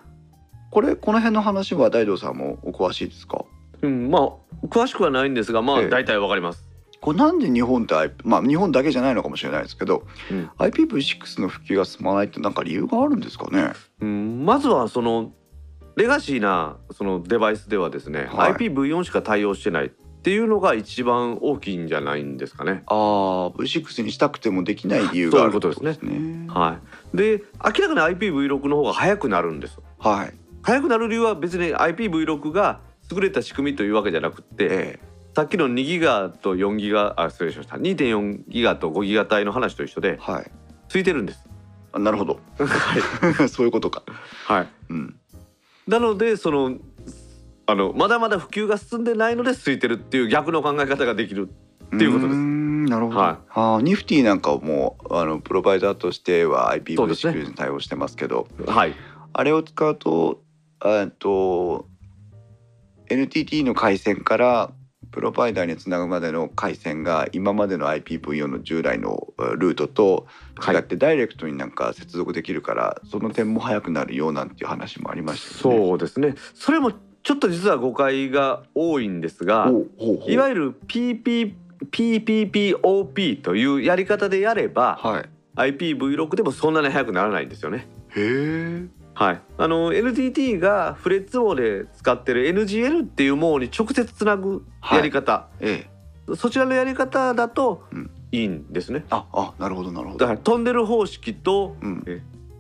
[0.71, 3.45] これこの辺の話は大道さんもお詳しいですか？
[3.83, 5.89] うん、まあ詳しくはないんですが、まあええ。
[5.89, 6.65] 大体わかります。
[7.01, 10.51] これなんで日本ってまあ日本だけじゃないのかもしれないですけど、うん。
[10.59, 13.73] IPv6 の普及が進まないってなんか理由があるんですかね？
[14.01, 15.33] うん、まずはその
[15.97, 22.83] レガシーなそのデバイスではですね、はい IPv4 しか対応してないっていうのが一番大きいんじゃないんですかね。
[22.87, 26.81] ああ V6 にしたくてもできない理由があるってことですねは
[27.15, 27.17] い。
[27.17, 29.79] で明らかに IPv6 の方が早くなるんです。
[29.99, 32.81] はい早くなる理由は別に IPv6 が
[33.11, 34.99] 優れた仕組みというわけじゃなくって、え
[35.37, 40.51] さっきの2ギガと4ギガあ失礼しました2.4ギガと5ギガ帯の話と一緒でえはい
[40.89, 41.49] ついてるんです。
[41.93, 43.49] あなるほど はい。
[43.49, 44.03] そういうことか
[44.47, 44.69] はい。
[44.91, 45.17] うん
[45.87, 46.77] なのでその
[47.67, 51.49] あのまだまだ普及が進んでないので空いてるっていう逆の考え方ができる
[51.95, 52.39] っていうことです。
[52.39, 53.19] なるほど。
[53.19, 57.33] はああ、ニフティなんかもあのプロバイダーとしてはそうですね。
[57.35, 58.95] IPv6 に対応してますけど、はい。
[59.33, 60.43] あれを使うと、
[60.85, 61.89] えっと
[63.09, 64.71] NTT の回線から
[65.17, 70.27] プロバイダーにつなぐまでの回線が今までの IPv4 の従来のえールートと
[70.57, 75.87] 違ってダイレクトになんか接続できるから、その点も早くなるよなんていう話もありましたよね。
[75.87, 79.73] そうですねそれもちょっと実は誤解が多いんですが
[80.27, 81.55] いわゆる PP
[81.91, 85.29] PPPOP というやり方でやればはい。
[85.73, 87.89] IPv6 でもそんなに速くならないんですよね。
[88.11, 89.06] へえ。
[89.17, 95.87] はい、あの NTT がフレッツ網で使ってる NGL っていう網に直接つなぐやり方、え
[96.29, 96.37] え。
[96.37, 99.07] そちらのやり方だとうんいいんですね。
[99.09, 100.19] あ、あ、なるほどなるほど。
[100.19, 102.05] だからトンネル方式とうん。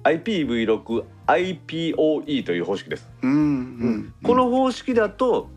[0.04, 3.10] IPv6 IPOE という方式です。
[3.20, 4.14] うんうん。
[4.22, 5.50] この方式だと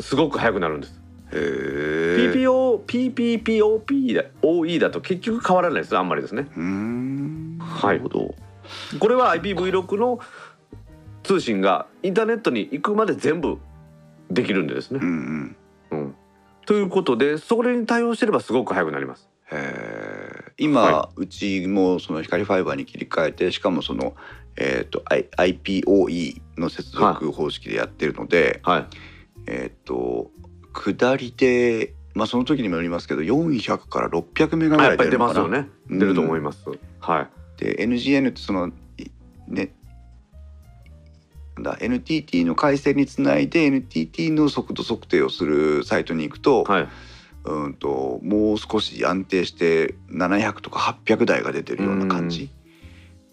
[0.00, 1.00] すごく速くなるんです。
[1.32, 2.32] へえ。
[2.34, 6.48] PPO PPPOP だ OE だと結局変わらないですあんまりですね。
[6.56, 7.58] うーん。
[7.60, 8.34] はいなるほど。
[8.98, 10.20] これは IPv6 の
[11.22, 13.58] 通信がインターネットに行くまで全部
[14.30, 15.04] できるんでですねう。
[15.04, 15.56] ん
[15.90, 15.98] うん。
[15.98, 16.14] うん、
[16.66, 19.28] ということでそれに対応してればすごく速くなります。
[20.56, 24.14] 今、はうちもその光ファイバーに切り替えてしかもその
[24.56, 28.86] えっ、と I IPOE の接続方式でやってるので、はい。
[29.46, 30.30] えっ、と
[30.72, 35.40] 下りでまあその時にもよりますけど400から600メガぐらい出出るのかな。
[35.40, 35.68] ますよね。
[35.90, 36.64] うん出ると思います。
[37.00, 37.41] はい。
[37.62, 38.72] で NGN ってそのい
[39.46, 39.72] ね
[41.60, 46.88] だ NTT の回線につないで NTT の速度測定をするサイトに行くと,、はい。
[47.44, 52.50] うんともう少し安定して700とか800台が出てるような感じ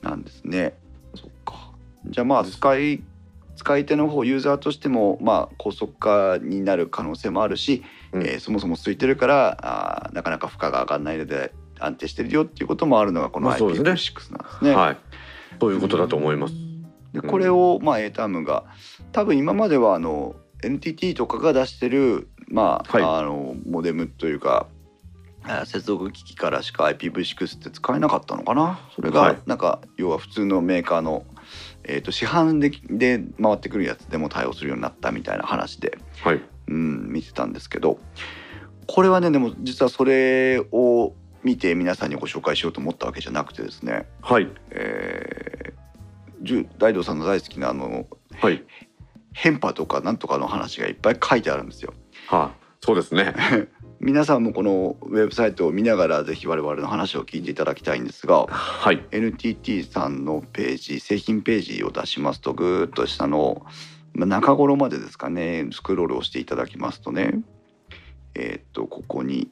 [0.01, 0.73] なんですね。
[1.15, 1.71] そっか
[2.07, 3.03] じゃあまあ使い
[3.55, 14.75] 使い手の方ユーザーとしてもまあ高速化になる可能性もあるし、うんえーそもそも空いてるからあーなかなか負荷が上がらないので安定してるよっていうこともあるのがこのまあそうですね IPv6 なんですね。
[14.75, 14.97] はい。
[15.61, 16.53] いうことだと思います。
[17.13, 18.65] でうんこれをまあ A タームが
[19.11, 24.67] 多分今まではあの NTT とかが出してるまあ、はいあのモデムというか
[25.43, 28.79] あ接続機器からしか IPv6 って使えなかったのかな？
[28.95, 31.25] それはいがなんか要は普通のメーカーの、
[31.83, 36.41] えー、と市販でで回ってくるやつでも対応するようになったみたいな話で、はい。
[36.67, 37.97] うん、見てたんですけど
[38.85, 44.49] これはねでも実はそれを見て皆さんにご紹介しようと思ったわけじゃなくてですねはい。
[44.71, 48.07] えー、じゅ大道さんの大好きなあの
[48.39, 48.63] はい。
[49.33, 51.93] 変波とかなんとかの話がいっぱい書いてあるんですよ。
[52.27, 52.65] はい。
[52.81, 53.33] そうですね。
[53.99, 59.05] 皆さんもこのウェブサイトを見ながらぜひ我々の話を聞いていただきたいんですがはい。
[59.11, 63.65] NTT さんのページ製品ページを出しますとぐーっと下の
[64.13, 67.41] まあ中頃までですかねスクロールをしていただきますとね
[68.35, 69.49] えーっとここに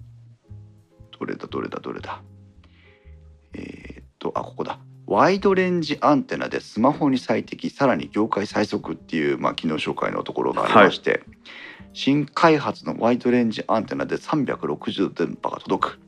[1.19, 2.21] どれだどれだどれだ。
[3.53, 4.80] えーっとあここだ。
[5.06, 11.23] ワイドレンジアンテナでスマホに最適さらに業界最速っていう、まあ、機能紹介のところがありまして、
[11.93, 15.99] 新開発のワイドレンジアンテナで360度電波が届く。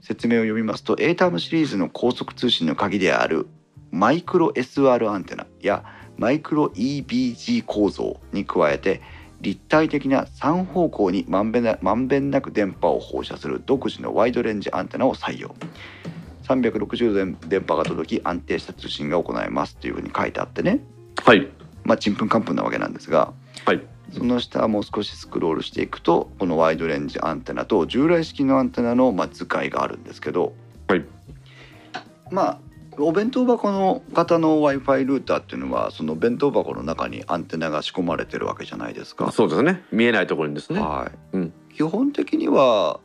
[0.00, 3.46] 説明を読みますと A タームシリーズの高速通信の鍵である
[3.92, 5.84] マイクロ SR アンテナや
[6.16, 9.00] マイクロ EBG 構造に加えて
[9.42, 15.54] 立体的な3方向にまんべんなまんべんなく電波を放射する独自のワイドレンジアンテナを採用。
[16.44, 20.80] 360度電波が届き安定した通信が行えますというふうに書いてあってね。
[21.24, 21.48] はい。
[21.84, 23.32] まあちんぷんかんぷんなわけなんですが
[23.66, 23.82] はい。
[24.12, 30.52] その下もう少しスクロールしていくとこのワイドレンジアンテナと従来式のアンテナのまあ図解があるんですけど
[30.86, 31.04] はい。
[32.30, 32.58] まあ
[32.98, 39.32] お弁当箱の型の w i f i ルーターっていうのはその弁当箱の中にアンテナが仕込まれてるわけじゃないですか。
[39.32, 39.82] そうですね。
[39.92, 40.80] 見えないところにですね。
[40.80, 41.52] はい、うん。
[41.74, 43.00] 基本的には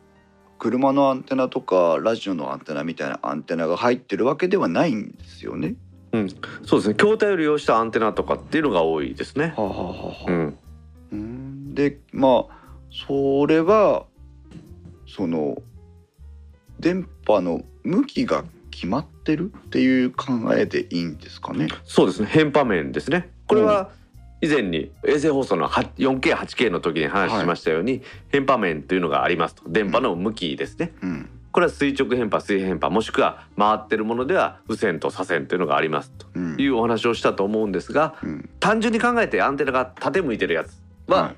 [0.60, 5.76] 車のアンテナとかラジオのアンテナみたいなアンテナが入ってるわけではないんですよね。
[6.66, 6.96] そうですね。
[6.96, 9.54] 筐体を利用したアンテナとかっていうのが多いですね。
[9.56, 10.54] はあ、は
[11.12, 11.74] うん。
[11.74, 12.58] でまあ
[12.90, 14.06] それは
[15.08, 15.62] その
[16.80, 18.44] 電波の向きが
[18.78, 21.68] 決まってるっていう考えでいいんですかね？
[21.84, 22.28] そうですね。
[22.32, 23.32] 変波面ですね。
[23.48, 23.90] これは
[24.40, 29.64] 以前に衛星放送の 4K8K の時に話しましたように、変波面というのがありますと。
[29.68, 30.94] 電波の向きですね。
[31.02, 31.30] うん。
[31.52, 36.28] これは垂直変波水平変波もしくは回ってるものでは右線と左線というのがありますと。
[36.36, 36.56] うん。
[36.60, 38.48] いうお話をしたと思うんですがうん。
[38.60, 41.34] 単純に考えてアンテナが縦向いてるやつは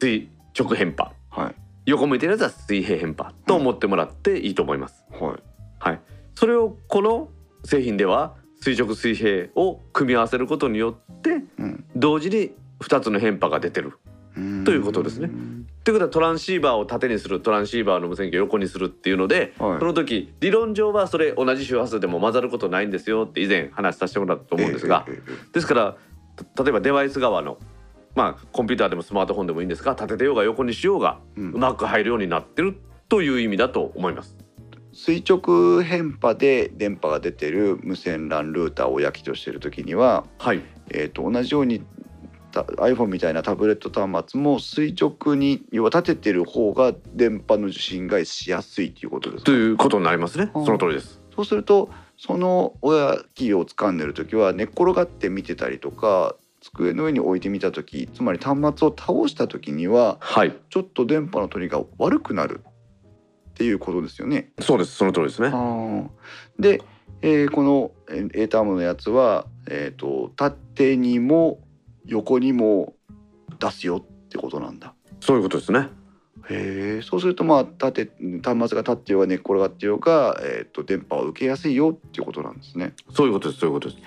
[0.00, 1.10] 垂直変波。
[1.30, 1.54] はい。
[1.86, 5.04] 横向いてるやつは水平変波と思ってもらっていいと思います。
[5.10, 5.42] はい。
[5.82, 6.00] はい、
[6.40, 7.28] それをこの
[7.66, 11.84] 製品では垂直水平を組み合わせることによってうん。
[11.94, 13.98] 同時に2つの変波が出てる。
[14.34, 14.64] うん。
[14.64, 15.28] ということですね。
[15.84, 19.78] ということはトランシーバーを縦にするトランシーバーの無線機を横にするっていうので、はい。
[19.80, 25.96] その時理論上はそれ同じ周波数でも混ざることないんですよって以前話させてもらったと思うんですが、えええええですから
[26.54, 27.58] た例えばデバイス側の
[28.14, 34.39] まあコンピューターでもスマートフォンでもいいんですが立ててようが横にしようがうまく入るようになってるという意味だと思います。
[34.92, 41.82] 垂直変波で電波が出てる無線 LAN ルーターを焼きとしてる時には、はい、えー、と同じように
[42.50, 49.44] た iPhone みたいなタブレット端末も垂直に要は立ててる方が電波の受信がしやすいということですか？
[49.44, 50.50] ということになりますね。
[50.54, 50.64] うん。
[50.64, 51.20] その通りです。
[51.34, 62.60] そうするとその親機を掴んでる時は寝っ転がって見てたりとか机の上に置いてみた時つまり端末を倒した時にははい、ちょっと電波の取りが悪くなる
[63.60, 64.52] っていうことですよね。
[64.58, 64.94] そうです。
[64.94, 65.50] その通りですね。
[66.58, 66.80] で、
[67.20, 71.60] えーこのえー A タームのやつは、えー、と縦にも
[72.06, 72.94] 横にも
[73.58, 74.94] 出すよってことなんだ。
[75.20, 75.88] そういうことですね。
[76.48, 78.10] へえそうするとまあ縦
[78.42, 82.94] 端末が立ってようが寝っ転がってようが、えー、と電波を受けやすいよっていうことなんですね。
[83.14, 83.60] そういうことです。
[83.60, 84.00] そういうことです。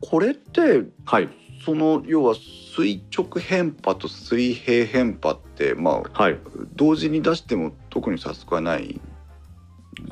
[0.00, 1.28] これってはい、
[1.64, 6.38] その要は垂直変波と水平変波ってまあはい。
[6.74, 9.00] 同時に出しても特に差し支えない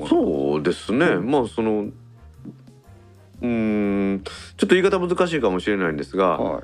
[0.07, 1.05] そうですね。
[1.05, 1.31] うん。
[1.31, 1.85] まあその
[3.41, 6.63] うーんちょっと言い方難しいかもしれないんですが、はい。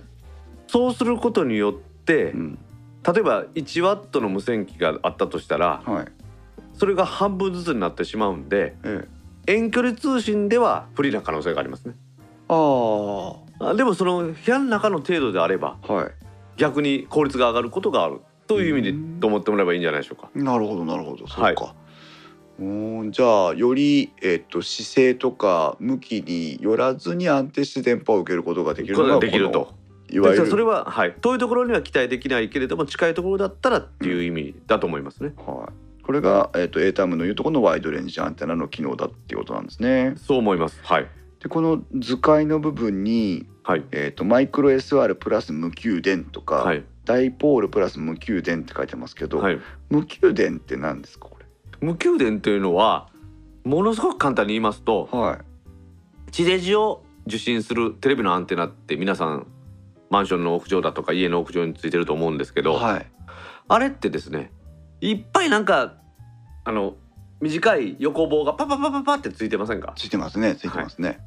[0.67, 2.59] そうすることによってうん。
[3.05, 6.05] 例えば1ワットの無線機があったとしたらはい。
[6.73, 9.07] それが半分ずつになってしまうんでえ
[9.47, 9.53] え。
[9.53, 11.95] 遠距離通信では不利な可能性がありますね。
[12.47, 16.12] あああでもその部屋の中の程度であればはい
[16.58, 20.30] 逆に効率が上がることがあるという意味うんでと思ってもらえばいいんじゃないでしょうか。
[20.36, 21.73] なるほどなるほどそうはいか、
[22.60, 29.60] うーんじゃあより、えっと姿勢とか向きによらずに安定して電波を受けることができるのがことができること。
[29.60, 29.67] の
[30.10, 35.34] いわゆるでそれははい遠いところには期待できないけれども近いところだったらっていう意味だと思いますね。
[35.38, 40.13] はい、これが、えっと A タームのいうところのワイドレンジアンテナの機能だっていうことなんですね。
[40.17, 40.80] そう思います。
[40.84, 41.08] はい
[41.43, 49.60] でこの図解の部分に、はいえっとマイクロ SR プラス無給電とか、はいダイポールプラス無給電って書いてますけど、はい。
[49.89, 51.38] 無給電って何ですかこ
[51.82, 53.10] 無給電というのは
[53.65, 55.19] ものすごく簡単に言いますとれ。
[55.19, 55.38] はい
[56.32, 59.47] 地デジを受信するテレビのアンテナって皆さん
[60.10, 63.06] マンションの屋上だとか家の屋上についてると思うんですけど、はい
[63.67, 64.51] あれってですね
[65.01, 65.95] いっぱいなんか
[66.63, 66.95] あの
[67.41, 69.93] 短い横棒がパパパパパってついてませんか？
[69.97, 71.19] ついてますねついてますね。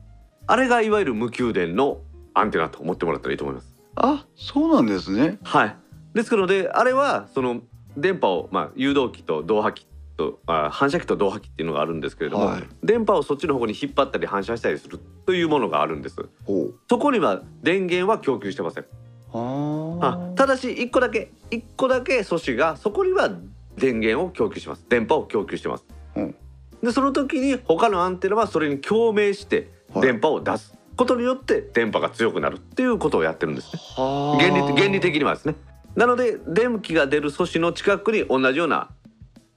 [0.49, 1.99] あれがいわゆる無給電の
[2.35, 3.75] アンテナと思ってもらったらいいと思います。
[3.97, 5.39] あそうなんですね。
[5.43, 5.77] はい。
[6.15, 7.63] ですのであれはその
[7.97, 9.87] 電波をまあ誘導機と導波機
[10.17, 16.17] とあ反射機と導波機っていうのがあるんですけれども、はい電波をそっちの方向に引っ張ったり反射したりするというものがあるんです。
[16.45, 18.85] ほうそこには電源は供給してません。
[19.33, 23.31] ああただし一個だけ一個だけ素子がそこには
[23.77, 24.85] 電源を供給します。
[24.89, 25.85] 電波を供給してます。
[26.15, 26.37] うん
[26.83, 29.69] でその時に他のアンテナはそれに共鳴してはい
[30.01, 33.81] 電波を出すことによって電波が強くなるっていうことをやってるんですね。
[33.97, 35.55] は原理原理的にはですね
[35.95, 38.91] なので電気が出る素子の近くに同じような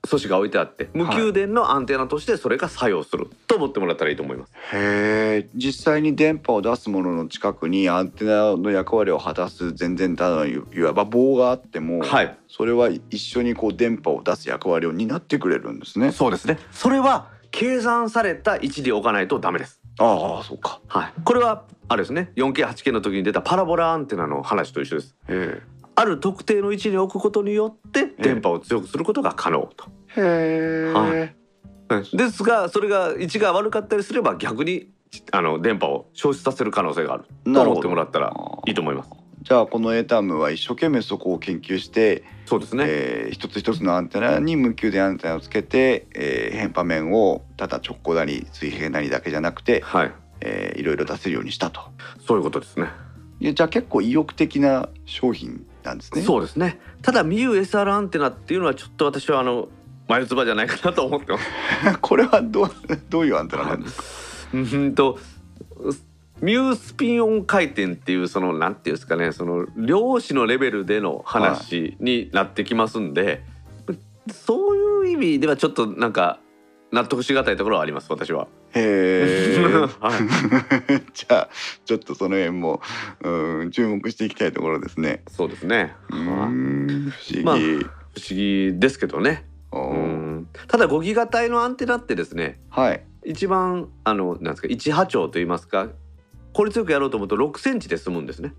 [0.05, 4.53] 素子が置いてあって無給電のアンテナとしてそれが作用すると思ってもらったらいいと思います。
[4.73, 16.13] へえ実際に電波を出すものの近くにアンテナの役割を果たす全然ただのいわば棒があっても、はい、それは一緒にこう電波を出す役割を担ってくれるんですね。
[16.13, 16.57] そうですね。
[16.71, 19.78] それは計算された位置で置かないとダメです。
[19.99, 20.79] ああそうか。
[20.87, 21.13] はい。
[21.23, 22.31] これはあれですね。
[22.35, 25.15] 4K、8K の時に出たパラボラアンテナの話と一緒です。
[25.27, 25.61] へ
[25.95, 29.85] ある特定の位置に置くことによって電波を強くすることが可能と。
[30.15, 30.21] え。
[30.21, 31.35] へえ。
[31.89, 34.91] うんですがそれが位置が悪かったりすれば逆に
[35.31, 38.31] あの電波を消失させる可能性があると思ってもらったら
[38.67, 39.09] いいと思います。
[39.41, 42.85] じゃあこの A タームは一生懸命そこを研究して、そうですね。
[42.87, 50.11] えー一つ一つのアンテナに無給電アンテナをつけて、えー変波面をただ直行なり水平なりだけじゃなくて、はい。
[50.41, 51.81] えーいろいろ出せるようにしたと。
[52.25, 52.87] そういうことですね。
[53.41, 56.21] じゃあ結構意欲的な商品なんですね。
[56.21, 56.79] そうですね。
[57.01, 59.69] ただミ u SR アンテナっていうのはちょっと私はあの
[60.09, 61.45] 眉唾じゃないかなと思ってます。
[62.01, 62.71] これはどう
[63.09, 64.57] どういうアンテナなんですか？
[64.57, 65.17] うんと
[66.41, 73.43] ミュースピンオン回転っていうそのなんていうんですかねその量子のレベルでの話になってきますんで、
[74.31, 76.39] そういう意味ではちょっとなんか
[76.91, 78.47] 納得しがたいところはあります私は。
[78.73, 79.59] へえ。
[79.99, 81.49] はい、 じゃあ
[81.85, 82.81] ちょっとその辺も
[83.21, 85.23] うん注目していきたいところですね。
[85.27, 85.95] そうですね。
[86.09, 87.43] うはいん不思議。
[87.43, 87.87] まあ不思
[88.29, 89.45] 議ですけどね。
[89.71, 93.03] うんただ5ギガ帯のアンテナってですねはい。
[93.23, 95.89] 一番あのなんですか一波長と言いますか
[96.53, 98.53] 効率よくやろうと思うと6センチで済むんですね。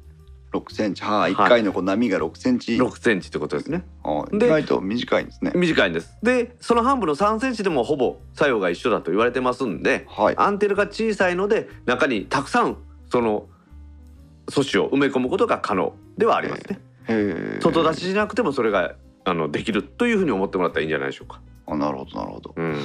[0.52, 3.84] 6センチ、はい、一はい回のこう波が6センチ、6センチってことですね。
[4.02, 5.52] はいで意外と短いんですね。
[5.54, 6.16] 短いんです。
[6.22, 10.34] でその半分の3センチでもほぼ作用が一緒だと言われてますんではい。
[10.36, 12.76] アンテナが小さいので中にたくさん
[13.10, 13.46] その
[14.48, 16.80] 素子を埋め込むことが可能ではありますね。
[17.60, 21.40] 外出ししなくてもそれがあのできるというふうに思ってもらったらいいんじゃないでしょうか。
[21.66, 22.54] あ、なるほど、なるほど。
[22.56, 22.76] うん、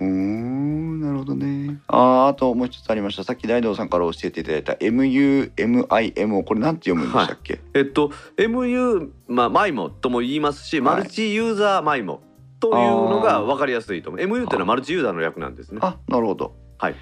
[0.00, 1.80] うーん、なるほどね。
[1.88, 3.24] あー、あともう一つありました。
[3.24, 7.60] さっき大道さんから教えていただいた M U M I M をこれなんて読むんでしたっけ？
[7.74, 12.22] えっと MU、まあ、マイモとも言いますし、はいマルチユーザーマイモ
[12.60, 15.80] というのが分かりやすいと思う MU っていうのはマルチユーザーの略なんですね。
[15.82, 16.54] あ、なるほど。
[16.78, 16.94] はい。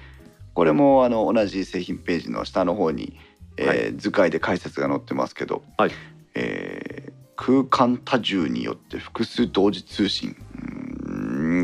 [0.53, 3.15] これもあの同じ製品ページの下の方に、
[3.57, 5.91] えーはい図解で解説が載ってますけど、はい
[6.35, 10.35] えー空間多重によって複数同時通信。
[11.05, 11.11] う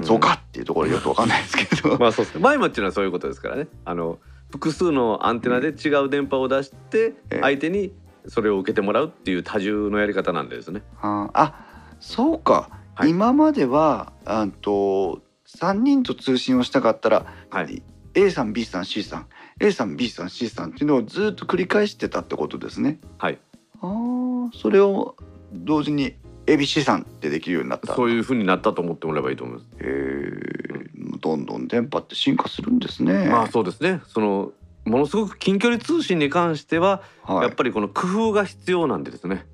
[0.03, 1.97] そうかっていうところよくわかんないですけど。
[1.99, 2.41] まあそうですね。
[2.41, 3.67] マイモっていうのはそういうことですからね。
[3.85, 4.19] あの
[4.51, 7.91] 複数のアンテナで違う電波を出してええ相手に
[8.27, 10.83] それを受けてもらうっていう多重のやり方なんですね。
[11.01, 11.65] あーあ
[11.99, 17.81] そうか、はい今まではあんと3人と通信をしたかったら、はい。
[18.15, 19.27] A さん B さん C さん
[19.59, 22.99] A さん B さん C さんっていうのをずっと繰り返してたってことですね。
[23.17, 23.39] はい。
[23.81, 25.15] ああそれを
[25.51, 26.15] 同時に
[26.45, 27.95] ABC さんってできるようになった。
[27.95, 29.67] そういう風になったと思ってもらえばいいと思います。
[29.79, 33.29] へえどんどん電波って進化するんですね。
[33.29, 34.01] まあそうですね。
[34.07, 34.51] その
[34.85, 39.45] ものすごく近距離通信に関しては、はい、やっぱりこの工夫が必要なんでですね。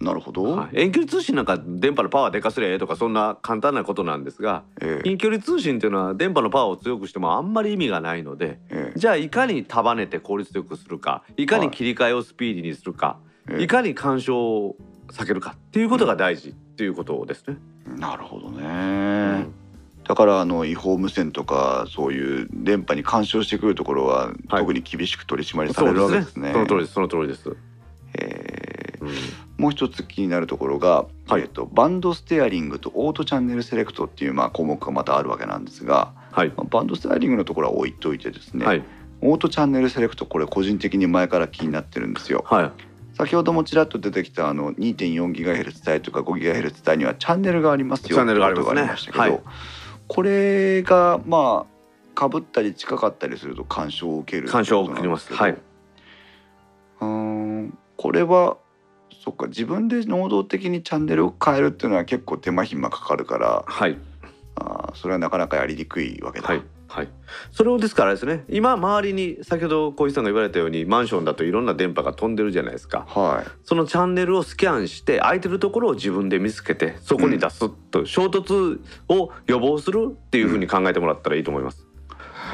[0.00, 0.44] なるほど。
[0.44, 13.18] はい、遠距離通信なんか電波のパワーでかすりゃええとかそんな簡単なことなんですがええ近距離通信っていうのは電波のパワーを強くしてもあんまり意味がないのでええじゃあいかに束ねて効率よくするかいかに切り替えをスピーディーにするか、
[13.50, 14.76] ええいかに干渉を
[15.12, 17.56] 避けるかっていうことが大事っていうことですね。
[17.96, 18.64] なるほどね。
[18.64, 19.54] うん
[20.04, 25.92] だからあの違法無線とかそういう電波に干渉してくるところは、はい特に厳しく取り締まりさそれ。
[25.92, 26.52] るわけですね。
[26.52, 26.92] その通りです。
[26.94, 27.56] その通りです。
[28.14, 29.10] えーうん
[29.58, 36.48] もう一つ気になるところが、はいえっとバンドステアリングとオートチャンネルセレクトっていうまあ項目がまたあるわけなんですが、はい。
[36.56, 38.84] まあバンドステアリングのところは置いといてですね、はい。
[39.20, 42.44] オートチャンネルセレクトこれ個人的に前から気になってるんですよ。
[42.46, 42.72] はい。
[43.18, 49.40] 先ほどもちらっと出てきたあの 2.4GHz 帯とか 5GHz 帯にはチャンネルがありますよチャンネルがありますねってことがしたけど、はい
[50.08, 51.78] これがまあ
[52.14, 55.32] かぶったり近かったりすると干渉を受ける干渉を受けます。
[55.32, 55.52] はい。
[55.52, 58.56] うーんこれは
[59.22, 63.98] そっか自分で能動的にチャンネルを変えるっていうのは結構手間暇かかるからはい。
[64.56, 66.48] あーそれはなかなかやりにくいわけだ。
[66.48, 66.62] はい。
[66.88, 67.08] はい。
[67.52, 68.44] それをですからですね。
[68.48, 73.04] 今周りに先ほど小石さんが言われたようにマンションだといろんな電波が飛んでるじゃないですか。
[73.06, 81.86] はいそのチャンネルをスキャンして空いてるところを自分で見つけてそこに出すと、衝突を予防するっていうふうに考えてもらったらいいと思います。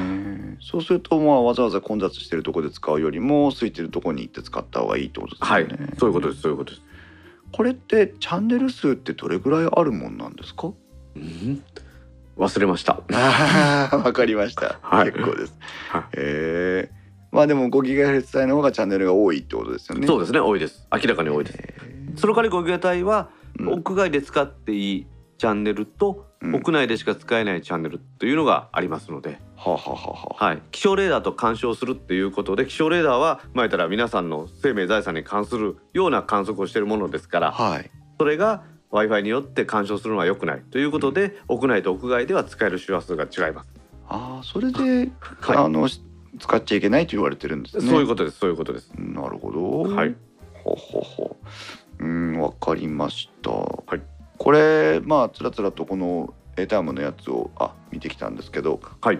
[0.00, 5.66] へーそうするとまあわざわざ混雑してるところで使うよりも空いてるところに行って使った方がいいってことですはい
[5.98, 6.40] そういうことです。
[6.42, 6.82] そういうことです。
[7.52, 10.72] これってチャンネル数ってどれぐらいあるもんなんですか？
[11.14, 11.62] うん
[12.36, 13.02] 忘れました。
[13.96, 14.78] わかりました。
[14.82, 15.58] はい結構です。
[15.90, 20.06] はいええまあでも 5GHz 帯の方がチャンネルが多いってことですよね。
[20.06, 20.38] そうですね。
[20.38, 20.86] 多いです。
[20.92, 21.58] 明らかに多いです。
[22.16, 25.06] その代わり5ギガ帯はうん屋外で使っていい
[25.38, 38.62] チャンネルとうん屋内でしか使えないチャンネルというのがありますので、はあ、はあはあはあ、はい、気象レーダーと干渉するっていうことで気象レーダーは前から皆さんの生命財産に関するような観測をしているものですからはいそれが
[38.94, 40.62] w i f i によって干渉するのは良くない。
[40.70, 43.68] ということで、屋内と屋外では使える周波数が違います。
[44.08, 45.56] ああそれで、はい。
[45.56, 46.00] あのし
[46.38, 47.90] 使っちゃいけないと言われてるんですね。
[47.90, 48.38] そういうことです。
[48.38, 48.92] そういうことです。
[48.96, 49.80] なるほど。
[49.92, 50.14] はい。
[50.62, 51.36] ほほほ
[51.98, 52.06] う。
[52.06, 53.50] んわかりました、
[53.96, 54.00] い。
[54.38, 58.80] これまあつらつらとこの A タームのやつをあ見てきたんですけど。
[59.00, 59.18] はい。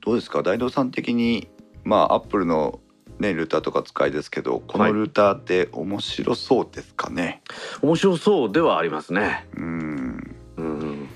[0.00, 0.42] どうですか？
[0.42, 1.48] 大道さん的に
[1.84, 2.80] まあアップルの
[3.20, 7.42] ねルーターとか使いですけどこのルーターって面白そうですかね、
[7.82, 9.46] 面白そうではありますね。
[9.56, 10.36] うん。
[10.56, 11.08] うん。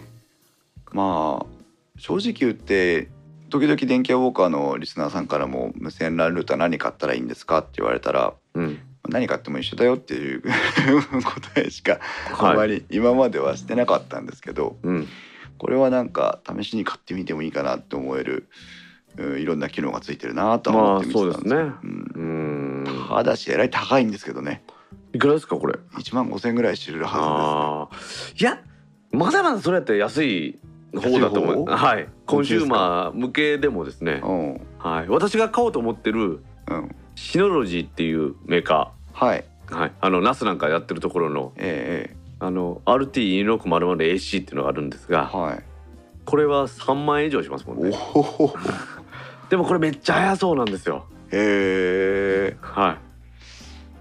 [0.92, 1.46] まあ
[1.98, 3.08] 正直言って
[3.50, 8.78] 時々電気屋ウォーカーのリスナーさんからも無線 LAN ルーター何買ったらいいんですかって言われたらうん。
[9.08, 10.42] 何買っても一緒だよっていう
[11.22, 12.00] 答えしか
[12.38, 15.08] あまはいり今まではしてなかったんですけど、うん。
[15.58, 18.83] これはなんか試しに買ってみてもいいかなって思える、うん
[19.18, 22.84] いろんな機能がついてるなとは思って見てたんですまあそうですうん。
[22.86, 23.08] うん。
[23.08, 24.64] ただしえらい高いんですけどね。
[25.12, 27.96] いくらですかこれ？1万5,000円ぐらいしてるはああ
[28.38, 28.60] いや
[29.12, 30.58] まだまだそれやって安い
[30.92, 31.66] 方だと思う。
[31.66, 32.08] はい。
[32.26, 34.14] コンシューマー向けでもですね。
[34.14, 34.28] ずです。
[34.28, 35.08] ねはい。
[35.08, 39.44] 私が買おうと思ってるうん、うん、シノロジーっていうメーカはい。
[39.68, 39.92] ーはい。
[40.00, 45.62] あのナスなんかやってるところのええあの RT2600AC っていうのがあるんですええがはい。
[46.24, 48.54] これは3万円以上しますもんおねお
[49.54, 51.06] でもこれめっちゃ速そうなんですよ。
[51.30, 52.98] へえは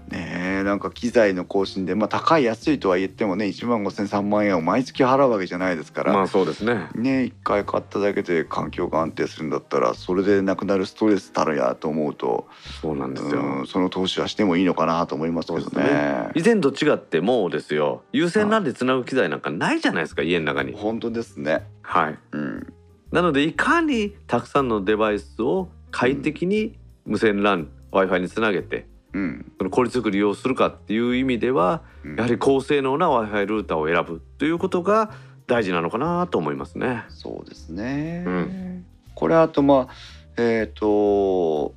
[0.08, 6.88] ねえなんか機材の更新でまあ高い安いとは言ってもね1万5,000 3万円を毎月払うわけじゃないですから、いまあそうですね。
[6.96, 12.48] ね一回買っただけで環境が安定するんだったらそれでなくなるストレスたるやと思うと
[12.82, 13.40] そうなんですよ。
[13.40, 16.30] うんその投資はしてもいいのかなと思いますけどそうですね。
[16.34, 18.02] 以前と違ってもうですよ。
[18.10, 20.72] 有線 LAN でつなぐ機材なんかないじゃないですか家の中に。
[20.72, 21.62] 本当ですね。
[21.82, 22.18] はい。
[22.32, 22.72] うん、
[23.14, 35.12] なのでいかにたくさんのデバイスを快適に無線 LAN、w i f i につなげてうん、その効率よく利用するかっていう意味ではうんやはり高性能な w i f i ルーターを選ぶということが
[35.46, 37.04] 大事なのかなと思いますね。
[37.08, 38.24] そうですね。
[38.26, 38.84] うん
[39.14, 39.94] これあとまあ
[40.36, 41.72] えっ、と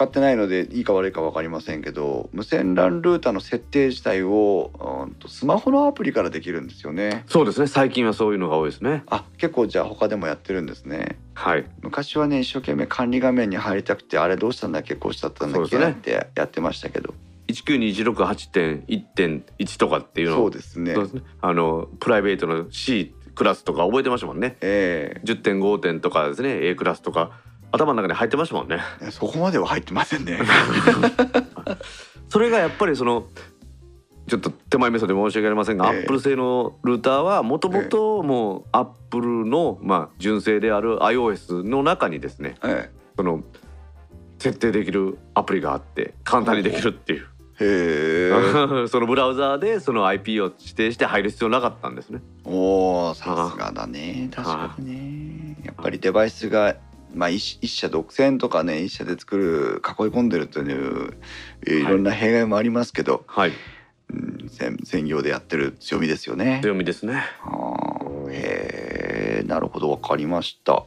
[0.00, 4.70] 使ってないのでいいか悪いか分かりませんけど無線 LAN ルーターの設定自体を
[5.04, 7.24] うんとスマホのアプリからできるんですよね。
[7.26, 7.66] そうですね。
[7.66, 9.02] 最近はそういうのが多いですね。
[9.10, 11.18] あ結構じゃあ他でもやってるんですね。
[11.34, 11.66] はい。
[11.82, 15.90] 昔はね一生懸命管理画面に入りたくてあれどうしたんだっけこうしちゃったんだっけ、ね。
[15.90, 17.12] ってやってましたけど。
[17.48, 20.36] 19216.8.1とかっていうの。
[20.36, 20.94] そうですね。
[20.94, 21.02] ね。
[21.42, 24.56] あのプライベートの C クラスとか覚えてましたもんね。
[24.62, 26.60] え10.5点とかですね。
[26.62, 27.32] A クラスとか
[27.72, 28.80] 頭の中に入ってましたもんね。
[29.00, 30.38] えそこまでは入ってませんね。
[32.28, 33.26] それがやっぱりその
[34.26, 36.00] ちょっと手前味噌で申し訳ありませんが、ええ。
[36.00, 43.42] アップル製のルーターはもともともうアップルのまあ純正である iOS の中にですねえその
[44.38, 47.26] 設定できるアプリがあって簡単にできるっていう。
[47.60, 48.88] えへえ。
[48.88, 52.22] そのブラウザーでその IP を指定して入る必要なかったんですね。
[52.44, 54.30] おーさすがだね。
[54.34, 55.56] 確かにね。
[55.64, 56.76] やっぱりデバイスが
[57.14, 61.16] まあ一一社独占とかね一社で作る囲い込んでるという
[61.66, 63.52] えーいろんな弊害もありますけど、はい
[64.12, 66.60] うん、専専業でやってる強みですよね。
[66.62, 67.22] 強みですね。
[67.42, 70.86] あーへえなるほどわかりました。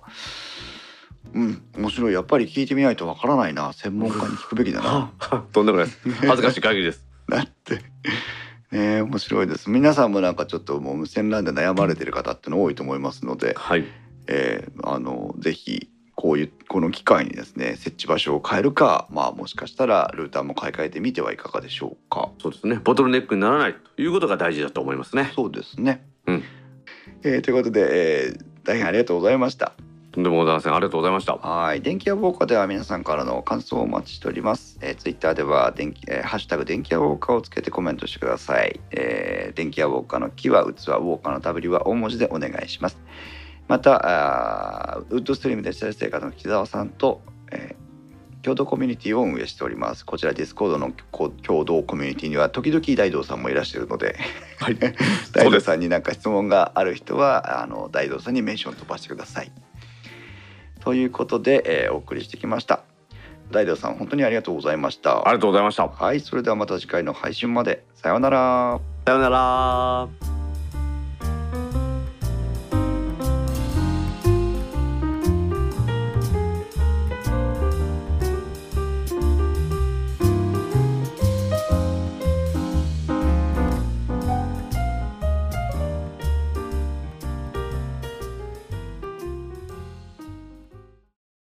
[1.34, 5.12] うん面白いやっぱり聞いてみないとわからないな専門家に聞くべきだな。
[5.52, 6.00] とんでもないです。
[6.28, 7.06] 恥ずかしい限りです。
[7.30, 13.86] だってねえ面白いです皆さんもなんかちょっともう無線 LAN で悩まれてる方っての多いと思いますので、はい。
[14.28, 15.90] えーあのぜひ
[16.24, 22.80] こういうこの機会にですね設置場所を変えるかまあもしかしたらルーターも買い替えてみてはいかがでしょうかそうですね。
[22.82, 25.34] ボトルネックにならないということが大事だと思いますね。
[25.36, 26.44] そうですね、うん
[27.24, 29.74] えーということで、えー大変ありがとうございました
[30.14, 30.74] とんでもございません。
[30.74, 31.36] ありがとうございました。
[31.36, 42.98] はい電気屋ウォーカーでは皆さんからの感想をお待ちしております、えー、ツイッターでは電気、えーハッシュタグ電気屋ウォーカーをつけてコメントしてください、えー電気屋ウォーカーの木は器ウォーカーの W は大文字でお願いします
[43.68, 47.84] またウッドストリームデジタル生活の木澤さんと、えー
[48.44, 54.18] 共同コミュニティを運営しておりますこちらディスコードのこ共同コミュニティには時々大道さんもいらっしゃるので
[54.64, 54.78] はい。
[55.34, 59.52] 大道さんに何か質問がある人はあの大道さんにメンション飛ばしてください。
[60.80, 62.82] ということで、えーお送りしてきました。
[63.52, 65.28] 大道さん本当にありがとうございました。
[65.28, 65.88] ありがとうございました。
[65.88, 67.86] はい、それではまた次回の配信まで。
[67.96, 68.80] さようなら。
[69.06, 70.43] さようなら。